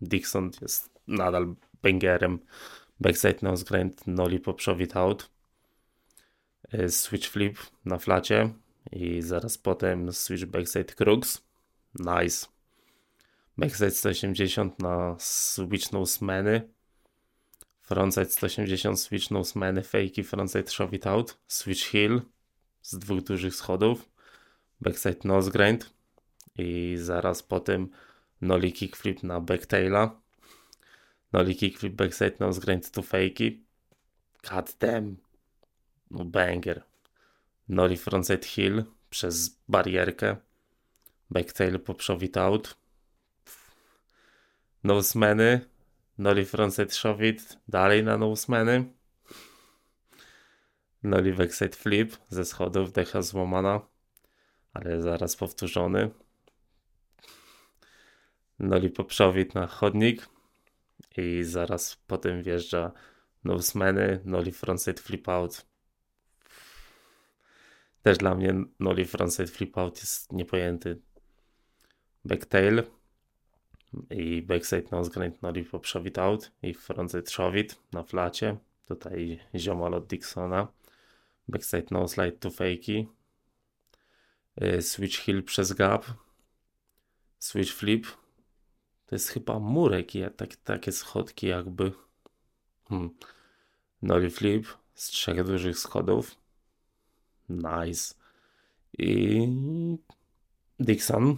[0.00, 2.38] Dixon jest nadal bangerem.
[3.00, 5.30] Backside nose grind, Nolly poprzowit out.
[6.72, 8.54] Y, switch flip na flacie
[8.92, 11.42] i zaraz potem switch backside crux.
[11.94, 12.46] Nice.
[13.58, 16.60] Backside 180 na switch nose many.
[17.82, 21.38] Frontside 180 switch nose many, fake frontside shove it out.
[21.46, 22.20] Switch heel
[22.82, 24.08] z dwóch dużych schodów
[24.80, 25.90] backside nose grind
[26.58, 27.90] i zaraz po tym
[28.40, 30.20] nollie kickflip na backtaila.
[31.32, 33.64] Nollie kickflip backside nose grind to fakey.
[34.50, 35.16] God damn.
[36.10, 36.82] No banger.
[37.68, 40.36] Nollie frontside heel przez barierkę.
[41.30, 42.76] Backtail poprzowit out.
[44.84, 45.60] Nosemany.
[46.18, 47.58] Nollie frontside shovit.
[47.68, 48.92] Dalej na nosemany.
[51.02, 53.80] Nollie backside flip ze schodów decha złamana
[54.72, 56.10] ale zaraz powtórzony.
[58.58, 60.28] Noli poprzowid na chodnik
[61.16, 62.92] i zaraz potem wjeżdża
[63.44, 65.66] Nosemany, Nollie Frontside Flip Out.
[68.02, 71.00] Też dla mnie Nollie Frontside Flip Out jest niepojęty.
[72.24, 72.82] Backtail
[74.10, 78.56] i backside nose grind Nollie pop shove out i frontside shove na flacie.
[78.88, 80.68] Tutaj ziomal od Dixona.
[81.48, 83.06] Backside nose slide to fakey.
[84.80, 86.06] Switch hill przez gap.
[87.38, 88.06] Switch flip.
[89.06, 91.92] To jest chyba murek, tak, takie schodki jakby.
[92.88, 93.10] Hmm.
[94.02, 96.36] Nollie flip z trzech dużych schodów.
[97.48, 98.14] Nice.
[98.98, 99.48] I
[100.80, 101.36] Dixon.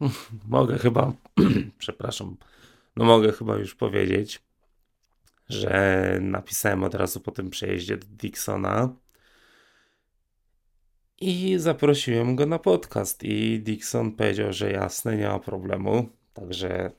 [0.48, 1.12] mogę chyba,
[1.78, 2.36] przepraszam,
[2.96, 4.42] no mogę chyba już powiedzieć,
[5.48, 8.94] że napisałem od razu po tym przejeździe Dixona
[11.20, 16.90] i zaprosiłem go na podcast i Dixon powiedział, że jasne, nie ma problemu, także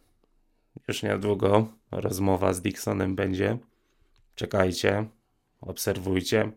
[0.87, 3.57] już niedługo rozmowa z Dixonem będzie.
[4.35, 5.05] Czekajcie,
[5.61, 6.51] obserwujcie,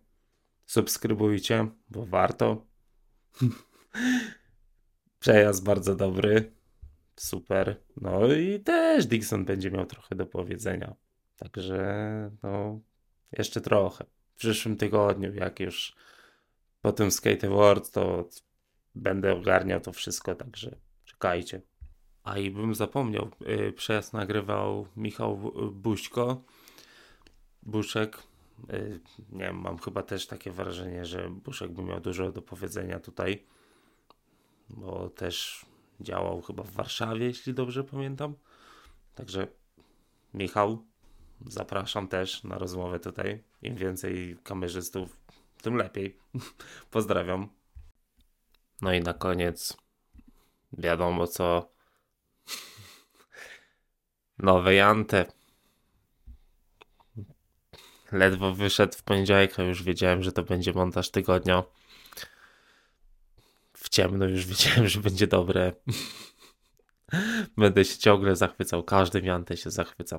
[0.67, 2.67] subskrybujcie, bo warto.
[5.21, 6.53] Przejazd bardzo dobry.
[7.17, 7.81] Super.
[7.97, 10.95] No i też Dixon będzie miał trochę do powiedzenia.
[11.37, 12.81] Także no,
[13.33, 14.05] jeszcze trochę.
[14.35, 15.97] W przyszłym tygodniu, jak już
[16.85, 17.49] po tym Skate
[17.93, 18.29] to
[18.95, 21.63] będę ogarniał to wszystko, także czekajcie.
[22.23, 26.45] A i bym zapomniał, yy, przejazd nagrywał Michał Buźko.
[27.63, 28.23] Buszek.
[28.69, 29.01] Yy,
[29.33, 33.47] nie wiem, mam chyba też takie wrażenie, że Buszek by miał dużo do powiedzenia tutaj,
[34.69, 35.67] bo też
[36.01, 38.35] działał chyba w Warszawie, jeśli dobrze pamiętam.
[39.15, 39.49] Także
[40.35, 40.85] Michał,
[41.47, 43.43] zapraszam też na rozmowę tutaj.
[43.63, 45.24] Im więcej kamerzystów,
[45.65, 46.19] tym lepiej.
[46.91, 47.49] Pozdrawiam.
[48.83, 49.77] No i na koniec
[50.73, 51.71] wiadomo co.
[54.39, 55.27] Nowe Jante.
[58.13, 61.63] Ledwo wyszedł w poniedziałek, a już wiedziałem, że to będzie montaż tygodnia.
[63.73, 65.73] W ciemno już wiedziałem, że będzie dobre.
[67.57, 68.85] Będę się ciągle zachwycał.
[68.85, 70.19] Każdym Jante się zachwycam.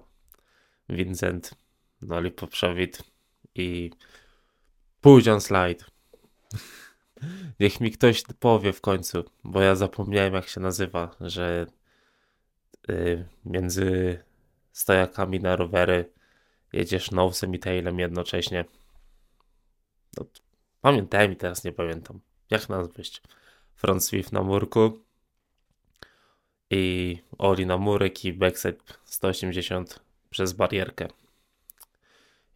[0.89, 1.51] Vincent,
[2.01, 3.03] Noli Poprzowit
[3.55, 3.91] i
[5.05, 5.85] Pójdzion Slide.
[7.59, 11.67] Niech mi ktoś powie w końcu, bo ja zapomniałem jak się nazywa, że
[12.87, 14.19] yy, między
[14.71, 16.11] stojakami na rowery
[16.73, 18.65] jedziesz nosem i tailem jednocześnie.
[20.17, 20.25] No,
[20.81, 22.19] pamiętałem i teraz nie pamiętam.
[22.49, 23.21] Jak nazwać?
[23.75, 24.99] Front swift na murku
[26.69, 31.07] i oli na murek i backside 180 przez barierkę.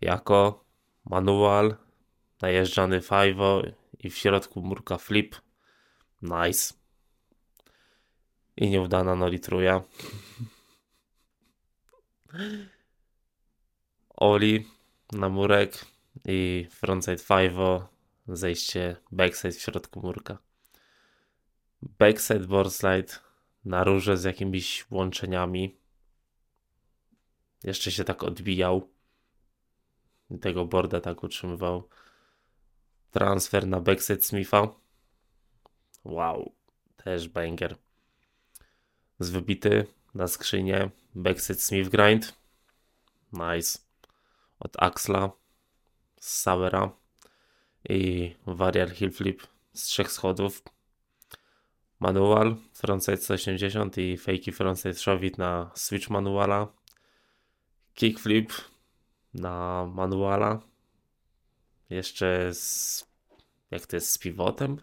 [0.01, 0.65] Jako
[1.05, 1.75] manual,
[2.41, 3.61] najeżdżany fajwo
[3.99, 5.35] i w środku murka flip.
[6.21, 6.73] Nice.
[8.57, 9.81] I nieudana nolitruja.
[14.09, 14.67] Oli
[15.11, 15.85] na murek
[16.25, 17.89] i frontside fajwo,
[18.27, 20.37] zejście backside w środku murka.
[21.81, 23.13] Backside board slide
[23.65, 25.79] na róże z jakimiś łączeniami
[27.63, 28.89] jeszcze się tak odbijał.
[30.41, 31.89] Tego borda tak utrzymywał.
[33.11, 34.67] Transfer na backside Smitha.
[36.03, 36.51] Wow,
[36.95, 37.75] też banger.
[39.19, 42.35] Z wybity na skrzynię backside Smith grind.
[43.33, 43.79] Nice.
[44.59, 45.31] Od Axla
[46.19, 46.91] z Sauera
[47.89, 50.63] i Warrior Hill Flip z trzech schodów.
[51.99, 56.67] Manual, frontside 180 i fakey frontside shove na switch manuala
[57.93, 58.53] kickflip
[59.33, 60.68] na manuala.
[61.89, 63.05] Jeszcze z,
[63.71, 64.81] jak to jest z pivotem,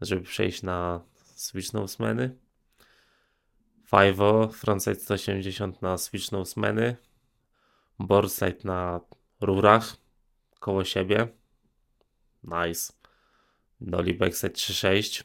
[0.00, 1.00] żeby przejść na
[1.34, 2.36] switch nosemeny.
[3.84, 6.96] Five frontside 180 na switch nosemeny.
[7.98, 9.00] Boardside na
[9.40, 9.96] rurach
[10.60, 11.28] koło siebie.
[12.44, 12.92] Nice.
[13.80, 15.24] Dolly backside 3.6.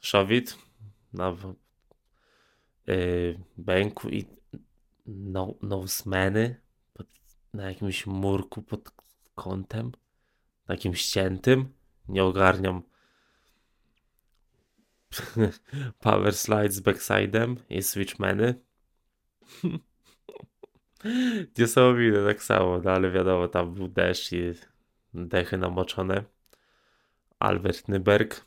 [0.00, 0.56] Shove
[1.12, 1.36] na
[2.86, 4.24] yy, bęku i
[5.06, 6.60] no, nosemeny
[7.54, 8.90] na jakimś murku pod
[9.34, 9.92] kątem,
[10.70, 11.72] takim ściętym.
[12.08, 12.82] Nie ogarniam
[16.06, 18.54] power slide z backside'em i switchmeny.
[21.58, 24.54] Niesamowite tak samo, no ale wiadomo, tam był deszcz i
[25.14, 26.24] dechy namoczone.
[27.38, 28.46] Albert Nyberg,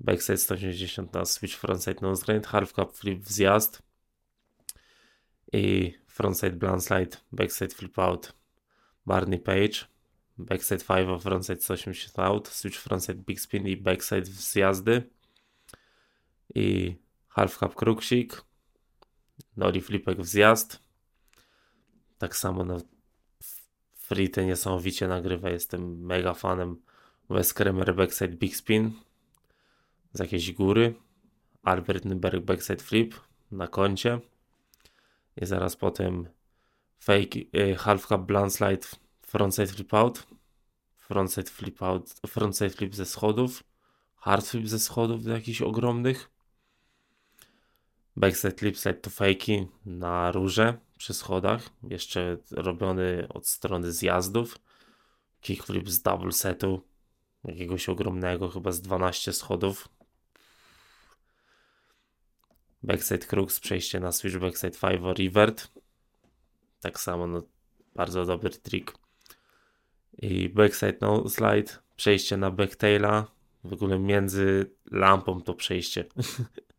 [0.00, 3.82] backside 180 na switch frontside nose grind, half cup flip w zjazd
[5.52, 8.32] i frontside blind slide, backside flip out,
[9.06, 9.95] Barney Page,
[10.38, 14.56] backside 5, frontside 180 out, switch frontside big spin i backside z
[16.54, 16.96] i
[17.28, 18.42] half cup kruksik,
[19.56, 20.80] noli flipek w zjazd,
[22.18, 22.80] tak samo na
[24.06, 25.50] Frite niesamowicie nagrywa.
[25.50, 26.82] Jestem mega fanem
[27.30, 28.92] Wes Kramer backside big spin
[30.12, 30.94] z jakiejś góry.
[31.62, 33.14] Albert Nyberg backside flip
[33.50, 34.20] na koncie.
[35.36, 36.28] I zaraz potem
[36.98, 38.86] fake y, half cup blunt slide
[39.26, 40.26] frontside flip out.
[41.08, 43.62] Frontside flip out, frontside flip ze schodów.
[44.16, 46.30] Hard flip ze schodów jakichś ogromnych.
[48.16, 51.70] Backside flip slide to fakey na róże przy schodach.
[51.82, 54.58] Jeszcze robiony od strony zjazdów.
[55.40, 56.82] Kickflip z double setu.
[57.44, 59.88] Jakiegoś ogromnego, chyba z 12 schodów.
[62.82, 65.68] Backside crux, przejście na switch backside 5 revert.
[66.80, 67.42] Tak samo, no,
[67.94, 69.05] bardzo dobry trik.
[70.18, 73.26] I backside no slide, przejście na backtaila.
[73.64, 76.04] W ogóle między lampą to przejście.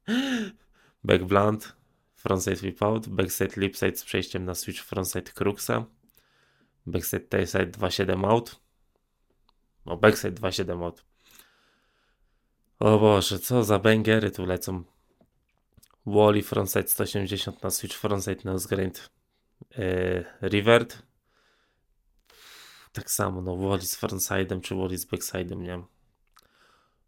[1.04, 1.76] Back blunt,
[2.16, 5.86] frontside flip out, backside lip side z przejściem na switch frontside cruxa.
[6.86, 8.60] Backside tailside 2.7 out.
[9.86, 11.06] O, backside 2.7 out.
[12.80, 14.84] O Boże, co za bangery tu lecą.
[16.06, 19.10] Wally frontside 180 na switch frontside nose grind
[19.78, 21.07] yy, revert.
[22.98, 25.84] Tak samo, no Wally z frontside'em czy Wally z backside'em, nie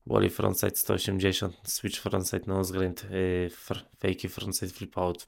[0.06, 5.26] Wally frontside 180, switch frontside nose grind, yy, fr fake frontside flip out.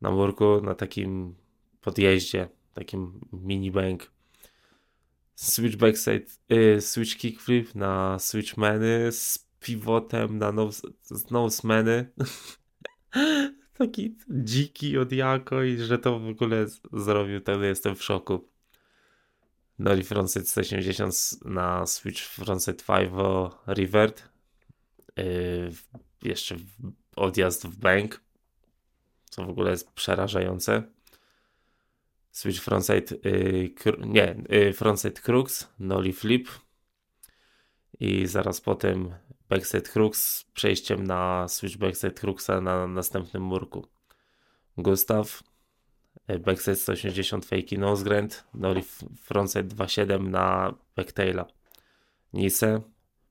[0.00, 1.34] Na murku, na takim
[1.80, 4.10] podjeździe, takim mini bank.
[5.34, 10.82] Switch backside, yy, switch kickflip na switch many z pivotem na nose,
[11.30, 12.10] nose many.
[13.78, 18.53] Taki dziki od jako i że to w ogóle zrobił, to jestem w szoku.
[19.78, 21.14] Noli frontside 180
[21.44, 23.12] na switch frontside 5
[23.66, 24.28] revert.
[25.16, 25.72] Yy,
[26.22, 26.56] jeszcze
[27.16, 28.20] odjazd w bank,
[29.24, 30.82] co w ogóle jest przerażające.
[32.30, 36.48] Switch frontside, yy, nie, yy, frontside crux, noli flip
[38.00, 39.14] i zaraz potem
[39.48, 43.86] backside crux z przejściem na switch backside cruxa na następnym murku.
[44.76, 45.42] Gustaw,
[46.26, 48.82] backside 180 fake nose grind, noli
[49.22, 51.46] frontside 2.7 na backtaila.
[52.32, 52.80] Nice,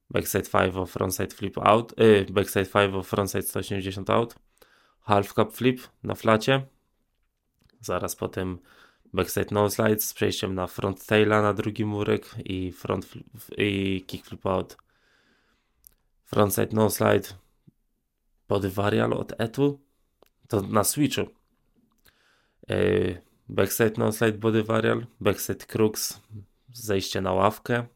[0.09, 4.35] backside 5 frontside flip out, yy, backside 5 frontside 180 out,
[5.01, 6.65] half cup flip na flacie.
[7.81, 8.59] Zaraz potem
[9.13, 13.25] backside no slide z przejściem na front taila na drugi murek i front flip,
[13.57, 14.77] i kickflip out.
[16.23, 17.27] Frontside no slide
[18.47, 19.79] body varial od etu
[20.47, 21.42] to na switchu.
[22.69, 26.21] Yy, backside no slide body varial, backside crux
[26.73, 27.87] zejście na ławkę,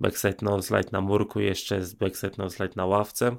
[0.00, 3.36] backside no slide na murku jeszcze jest backside no slide na ławce.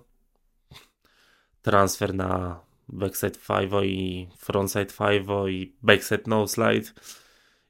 [1.62, 6.93] Transfer na backside 5 i frontside 5 i backside no slide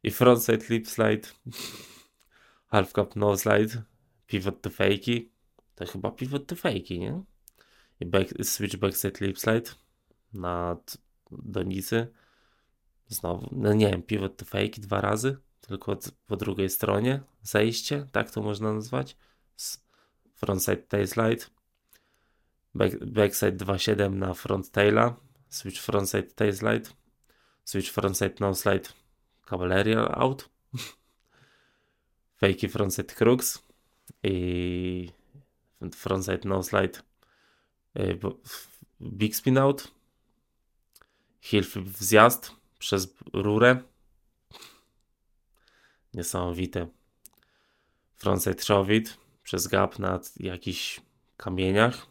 [0.03, 1.27] i frontside lip slide
[2.73, 3.83] half cup no slide
[4.27, 5.31] pivot to fakey
[5.75, 7.23] to chyba pivot to fakey, nie?
[7.99, 9.69] I back, switch backside lip slide
[10.33, 10.77] na
[11.31, 12.07] donicy
[13.09, 15.37] znowu, no nie wiem, pivot to fakey dwa razy
[15.67, 15.97] tylko
[16.27, 19.17] po drugiej stronie zejście, tak to można nazwać.
[20.35, 21.45] Frontside tail slide.
[22.75, 25.15] Back, backside 2.7 na front taila,
[25.49, 26.89] switch frontside tail slide,
[27.63, 28.89] switch frontside no slide.
[29.45, 30.49] Cavalry out,
[32.41, 33.63] fakey frontside crux.
[34.23, 35.11] I
[35.91, 37.01] frontside no slide.
[37.95, 38.19] Y,
[38.99, 39.91] big spin out,
[41.41, 43.81] heel flip wzjazd przez rurę,
[46.13, 46.87] niesamowite,
[48.15, 48.87] frontside shove
[49.43, 51.01] przez gap na jakichś
[51.37, 52.05] kamieniach,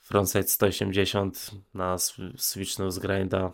[0.00, 1.96] frontside 180 na
[2.36, 3.52] switch nose grinda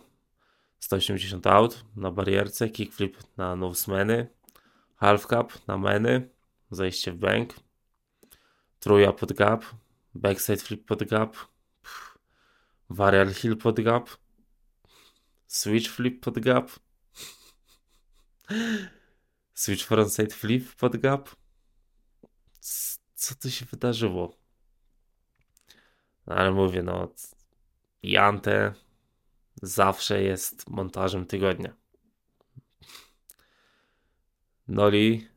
[0.79, 4.27] 180 out na barierce, kickflip na nose meny,
[4.95, 6.29] half cap na meny,
[6.71, 7.53] zejście w bank,
[8.79, 9.65] truja pod gap,
[10.15, 11.37] backside flip pod gap,
[12.89, 14.09] varial hill pod gap,
[15.49, 16.71] switch flip pod gap,
[19.53, 21.29] switch frontside flip pod gap.
[23.15, 24.37] Co tu się wydarzyło?
[26.27, 27.13] No, ale mówię, no
[28.03, 28.73] Jante
[29.61, 31.75] zawsze jest montażem tygodnia.
[34.67, 35.27] Noli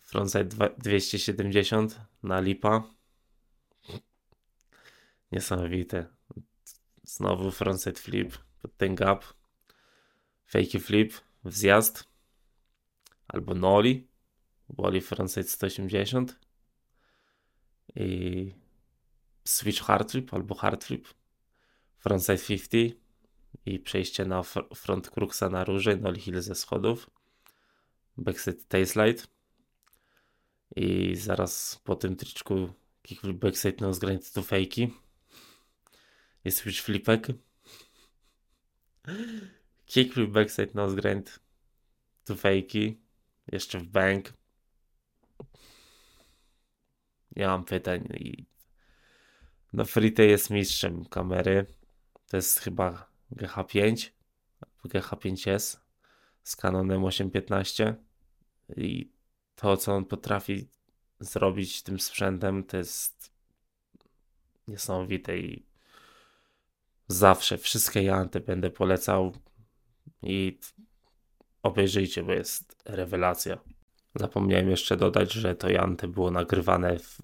[0.00, 2.82] frontside 270 na lipa.
[5.32, 6.06] Niesamowite.
[7.02, 9.24] Znowu frontside flip pod ten gap.
[10.50, 11.12] Fake flip
[11.44, 12.04] w zjazd.
[13.28, 14.08] Albo noli.
[14.68, 16.38] Woli frontside 180.
[17.96, 18.54] I
[19.44, 21.08] switch hard flip albo hard flip.
[21.98, 23.00] Frontside 50.
[23.66, 27.10] i przejście na fr front Cruxa na róży, no Hill ze schodów,
[28.16, 29.22] backside tailslide
[30.76, 32.72] i zaraz po tym tryczku
[33.02, 34.94] kickflip backside no grind to fejki.
[36.44, 37.26] Jest już flipek.
[39.90, 41.40] Kickflip backside nose grind
[42.24, 43.00] to fejki.
[43.52, 44.32] Jeszcze w bank.
[47.36, 48.46] Nie mam pytań i
[49.72, 51.66] no Frite jest mistrzem kamery.
[52.26, 54.10] To jest chyba GH5
[54.84, 55.78] GH5S
[56.42, 57.94] z Canonem 815
[58.76, 59.10] i
[59.54, 60.68] to co on potrafi
[61.20, 63.32] zrobić tym sprzętem to jest
[64.68, 65.66] niesamowite i
[67.08, 69.32] zawsze wszystkie Janty będę polecał
[70.22, 70.58] i
[71.62, 73.58] obejrzyjcie, bo jest rewelacja.
[74.14, 77.18] Zapomniałem jeszcze dodać, że to Janty było nagrywane w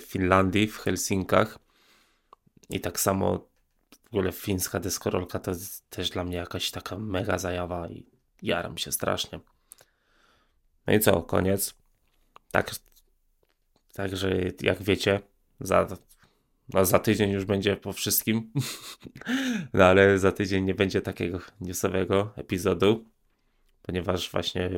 [0.00, 1.58] Finlandii, w Helsinkach
[2.70, 3.48] i tak samo
[4.04, 8.06] w ogóle fińska deskorolka to jest też dla mnie jakaś taka mega zajawa i
[8.42, 9.40] jaram się strasznie.
[10.86, 11.74] No i co, koniec.
[12.50, 12.70] Tak,
[13.92, 14.30] także
[14.60, 15.20] jak wiecie,
[15.60, 15.86] za,
[16.72, 18.52] no za tydzień już będzie po wszystkim,
[19.74, 23.04] no ale za tydzień nie będzie takiego newsowego epizodu,
[23.82, 24.70] ponieważ właśnie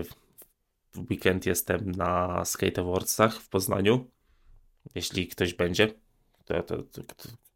[0.95, 4.11] w weekend jestem na Skate Awardsach w Poznaniu.
[4.95, 5.95] Jeśli ktoś będzie,
[6.45, 7.03] to, to, to,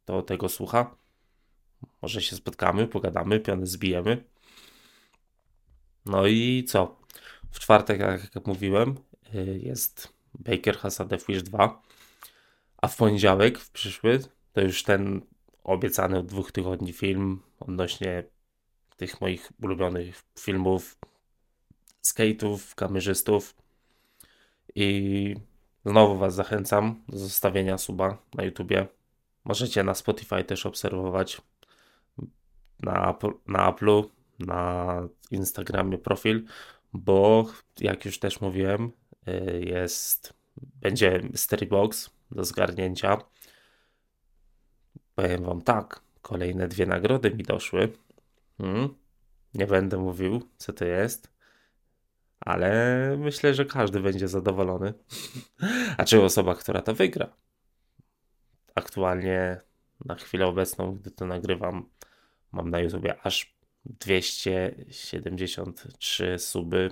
[0.04, 0.96] to tego słucha.
[2.02, 4.24] Może się spotkamy, pogadamy, piony zbijemy.
[6.06, 7.00] No i co?
[7.50, 8.00] W czwartek,
[8.34, 8.94] jak mówiłem,
[9.34, 11.82] y, jest Baker Hasade Wish 2,
[12.80, 14.20] a w poniedziałek, w przyszły,
[14.52, 15.20] to już ten
[15.64, 18.24] obiecany od dwóch tygodni film odnośnie
[18.96, 20.98] tych moich ulubionych filmów,
[22.02, 23.54] skate'ów, kamerzystów.
[24.74, 25.34] I
[25.84, 28.86] znowu Was zachęcam do zostawienia suba na YouTubie.
[29.44, 31.40] Możecie na Spotify też obserwować
[32.82, 34.04] na, na Apple'u,
[34.38, 36.44] na Instagramie profil,
[36.92, 37.46] bo
[37.80, 38.92] jak już też mówiłem,
[39.28, 43.18] y, jest, będzie mystery box do zgarnięcia.
[45.14, 47.92] Powiem wam tak, kolejne dwie nagrody mi doszły.
[48.58, 48.94] Hmm,
[49.54, 51.32] nie będę mówił, co to jest,
[52.40, 52.70] ale
[53.18, 54.94] myślę, że każdy będzie zadowolony.
[55.98, 57.36] A czy osoba, która to wygra?
[58.74, 59.60] Aktualnie
[60.04, 61.88] na chwilę obecną, gdy to nagrywam,
[62.52, 66.90] mam na YouTubie aż 273 suby.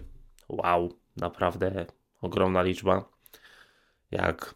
[0.49, 1.86] Wow, naprawdę
[2.20, 3.09] ogromna liczba.
[4.11, 4.55] Jak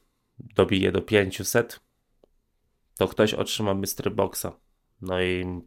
[0.55, 1.81] dobiję do 500,
[2.99, 4.47] to ktoś otrzyma Mystery Boxa.
[5.01, 5.63] No i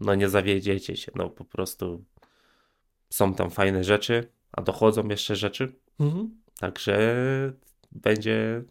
[0.00, 2.04] no nie zawiedziecie się, no po prostu
[3.10, 5.72] są tam fajne rzeczy, a dochodzą jeszcze rzeczy.
[6.00, 6.42] Mhm.
[6.60, 7.12] Także
[7.92, 8.64] będzie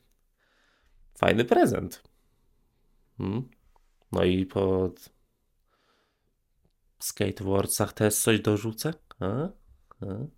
[1.18, 2.04] fajny prezent.
[3.20, 3.50] Mhm.
[4.12, 4.92] No i po
[7.00, 8.94] Skatewordsach też coś dorzucę?
[9.20, 9.26] A?
[9.26, 10.37] A?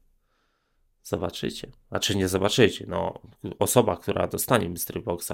[1.03, 1.71] Zobaczycie.
[1.89, 2.85] A czy nie zobaczycie?
[2.87, 3.19] No,
[3.59, 5.33] osoba, która dostanie Mystery Boxa,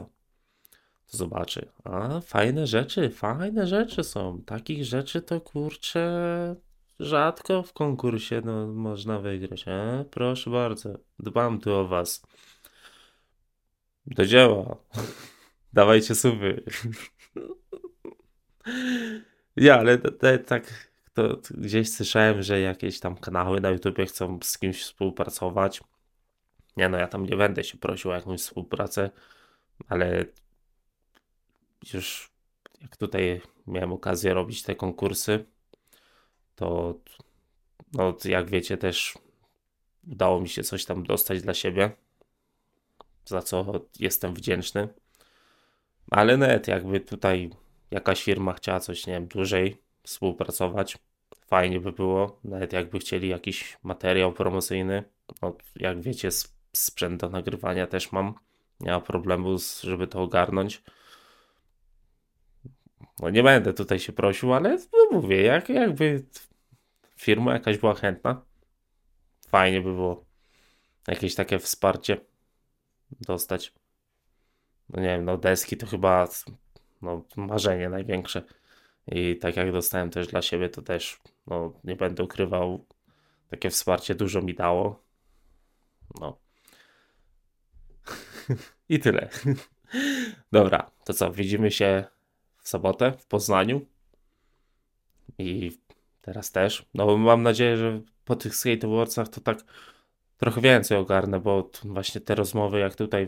[1.12, 1.72] to zobaczy.
[1.84, 4.42] A, fajne rzeczy, fajne rzeczy są.
[4.46, 6.56] Takich rzeczy to kurczę
[7.00, 9.68] rzadko w konkursie no, można wygrać.
[9.68, 10.04] A?
[10.04, 12.24] Proszę bardzo, dbam tu o was.
[14.08, 14.78] Do dzieła.
[15.74, 16.64] Dawajcie suby.
[19.56, 19.98] ja, ale
[20.46, 25.82] tak to gdzieś słyszałem, że jakieś tam kanały na YouTube chcą z kimś współpracować.
[26.78, 29.10] Nie no, ja tam nie będę się prosił o jakąś współpracę,
[29.88, 30.26] ale
[31.94, 32.32] już
[32.82, 35.46] jak tutaj miałem okazję robić te konkursy,
[36.56, 37.00] to
[37.94, 39.18] no, jak wiecie też
[40.08, 41.92] udało mi się coś tam dostać dla siebie,
[43.26, 43.66] za co
[44.00, 44.88] jestem wdzięczny.
[46.12, 47.50] Ale net, jakby tutaj
[47.92, 50.98] jakaś firma chciała coś, nie wiem, dłużej współpracować.
[51.48, 55.04] Fajnie by było, nawet jakby chcieli jakiś materiał promocyjny.
[55.42, 56.30] No, jak wiecie,
[56.74, 58.34] sprzęt do nagrywania też mam.
[58.80, 60.84] Nie ma problemu, żeby to ogarnąć.
[63.20, 66.26] No nie będę tutaj się prosił, ale no mówię, jak, jakby
[67.16, 68.42] firma jakaś była chętna,
[69.48, 70.26] fajnie by było
[71.08, 72.18] jakieś takie wsparcie
[73.12, 73.74] dostać.
[74.90, 76.28] No nie wiem, no deski to chyba
[77.02, 78.44] no, marzenie największe.
[79.08, 82.86] I tak jak dostałem też dla siebie, to też no, nie będę ukrywał,
[83.50, 85.04] takie wsparcie dużo mi dało.
[86.20, 86.38] No.
[88.90, 89.30] I tyle.
[90.52, 92.06] Dobra, to co, widzimy się
[92.62, 93.82] w sobotę w Poznaniu.
[95.38, 95.72] I
[96.22, 96.86] teraz też.
[96.94, 99.58] No mam nadzieję, że po tych Skate Awardsach to tak
[100.38, 103.28] trochę więcej ogarnę, bo właśnie te rozmowy, jak tutaj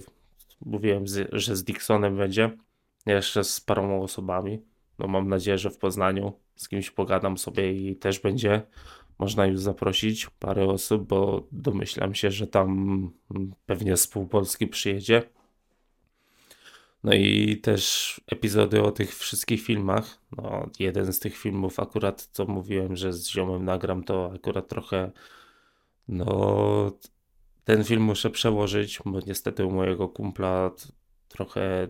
[0.65, 2.57] mówiłem, że z Dixonem będzie,
[3.05, 4.61] jeszcze z paroma osobami,
[4.99, 8.61] No mam nadzieję, że w Poznaniu z kimś pogadam sobie i też będzie
[9.19, 13.11] można już zaprosić parę osób, bo domyślam się, że tam
[13.65, 15.23] pewnie z Polski przyjedzie.
[17.03, 20.21] No i też epizody o tych wszystkich filmach.
[20.37, 25.11] No, jeden z tych filmów akurat, co mówiłem, że z ziomem nagram, to akurat trochę
[26.07, 26.91] no
[27.63, 30.71] ten film muszę przełożyć, bo niestety u mojego kumpla
[31.27, 31.87] trochę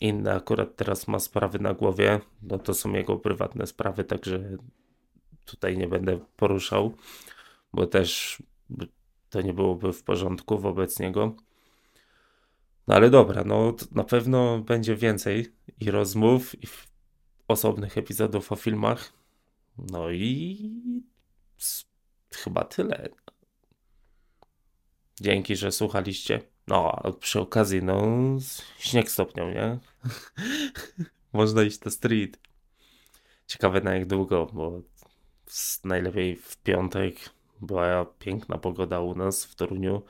[0.00, 2.20] inne akurat teraz ma sprawy na głowie.
[2.42, 4.56] No to są jego prywatne sprawy, także
[5.44, 6.94] tutaj nie będę poruszał,
[7.72, 8.42] bo też
[9.30, 11.36] to nie byłoby w porządku wobec niego.
[12.88, 16.66] No ale dobra, no na pewno będzie więcej i rozmów, i
[17.48, 19.12] osobnych epizodów o filmach.
[19.78, 20.58] No i
[22.34, 23.08] chyba tyle.
[25.20, 26.40] Dzięki, że słuchaliście.
[26.66, 28.06] No, a przy okazji, no,
[28.78, 29.78] śnieg stopniał, nie?
[31.32, 32.38] Można iść na street.
[33.46, 34.82] Ciekawe na jak długo, bo
[35.84, 37.16] najlepiej w piątek
[37.60, 40.02] była piękna pogoda u nas w Toruniu.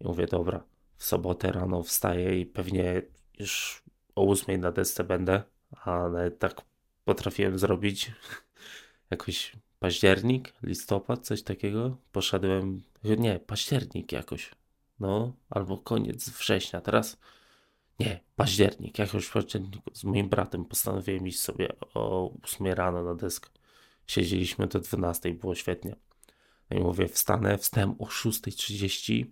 [0.00, 0.62] I mówię, dobra,
[0.96, 3.02] w sobotę rano wstaję i pewnie
[3.38, 3.82] już
[4.14, 5.42] o ósmej na desce będę,
[5.84, 6.62] ale tak
[7.04, 8.12] potrafiłem zrobić.
[9.10, 11.96] Jakoś październik, listopad, coś takiego.
[12.12, 14.50] Poszedłem, nie, październik jakoś,
[15.00, 17.18] no, albo koniec września, teraz
[18.00, 23.14] nie, październik, jakoś w październiku z moim bratem postanowiłem iść sobie o 8 rano na
[23.14, 23.50] deskę.
[24.06, 25.96] Siedzieliśmy do 12, było świetnie.
[26.70, 29.24] No i mówię, wstanę, wstałem o 6.30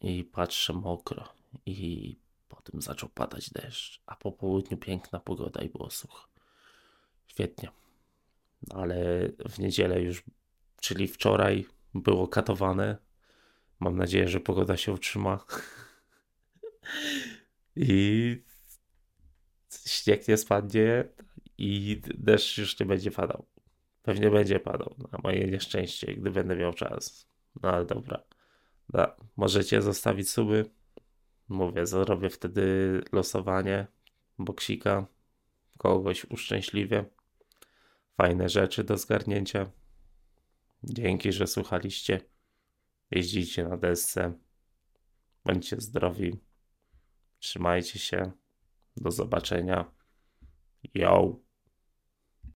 [0.00, 1.28] i patrzę mokro
[1.66, 2.16] i
[2.48, 6.28] potem zaczął padać deszcz, a po południu piękna pogoda i było sucho.
[7.26, 7.70] Świetnie.
[8.68, 10.22] No ale w niedzielę już,
[10.80, 12.96] czyli wczoraj było katowane.
[13.80, 15.44] Mam nadzieję, że pogoda się utrzyma.
[17.80, 18.42] I
[19.86, 21.08] śnieg nie spadnie
[21.58, 23.46] i deszcz już nie będzie padał.
[24.02, 27.28] Pewnie będzie padał, na moje nieszczęście, gdy będę miał czas.
[27.62, 28.22] No ale dobra.
[28.88, 29.16] Da.
[29.36, 30.70] Możecie zostawić suby.
[31.48, 33.86] Mówię, zrobię wtedy losowanie
[34.38, 35.06] boksika.
[35.78, 37.04] Kogoś uszczęśliwie.
[38.16, 39.70] Fajne rzeczy do zgarnięcia.
[40.82, 42.20] Dzięki, że słuchaliście.
[43.10, 44.32] Jeździcie na desce.
[45.44, 46.47] Bądźcie zdrowi.
[47.38, 48.32] Trzymajcie się.
[48.96, 49.92] Do zobaczenia.
[50.94, 51.47] Yo.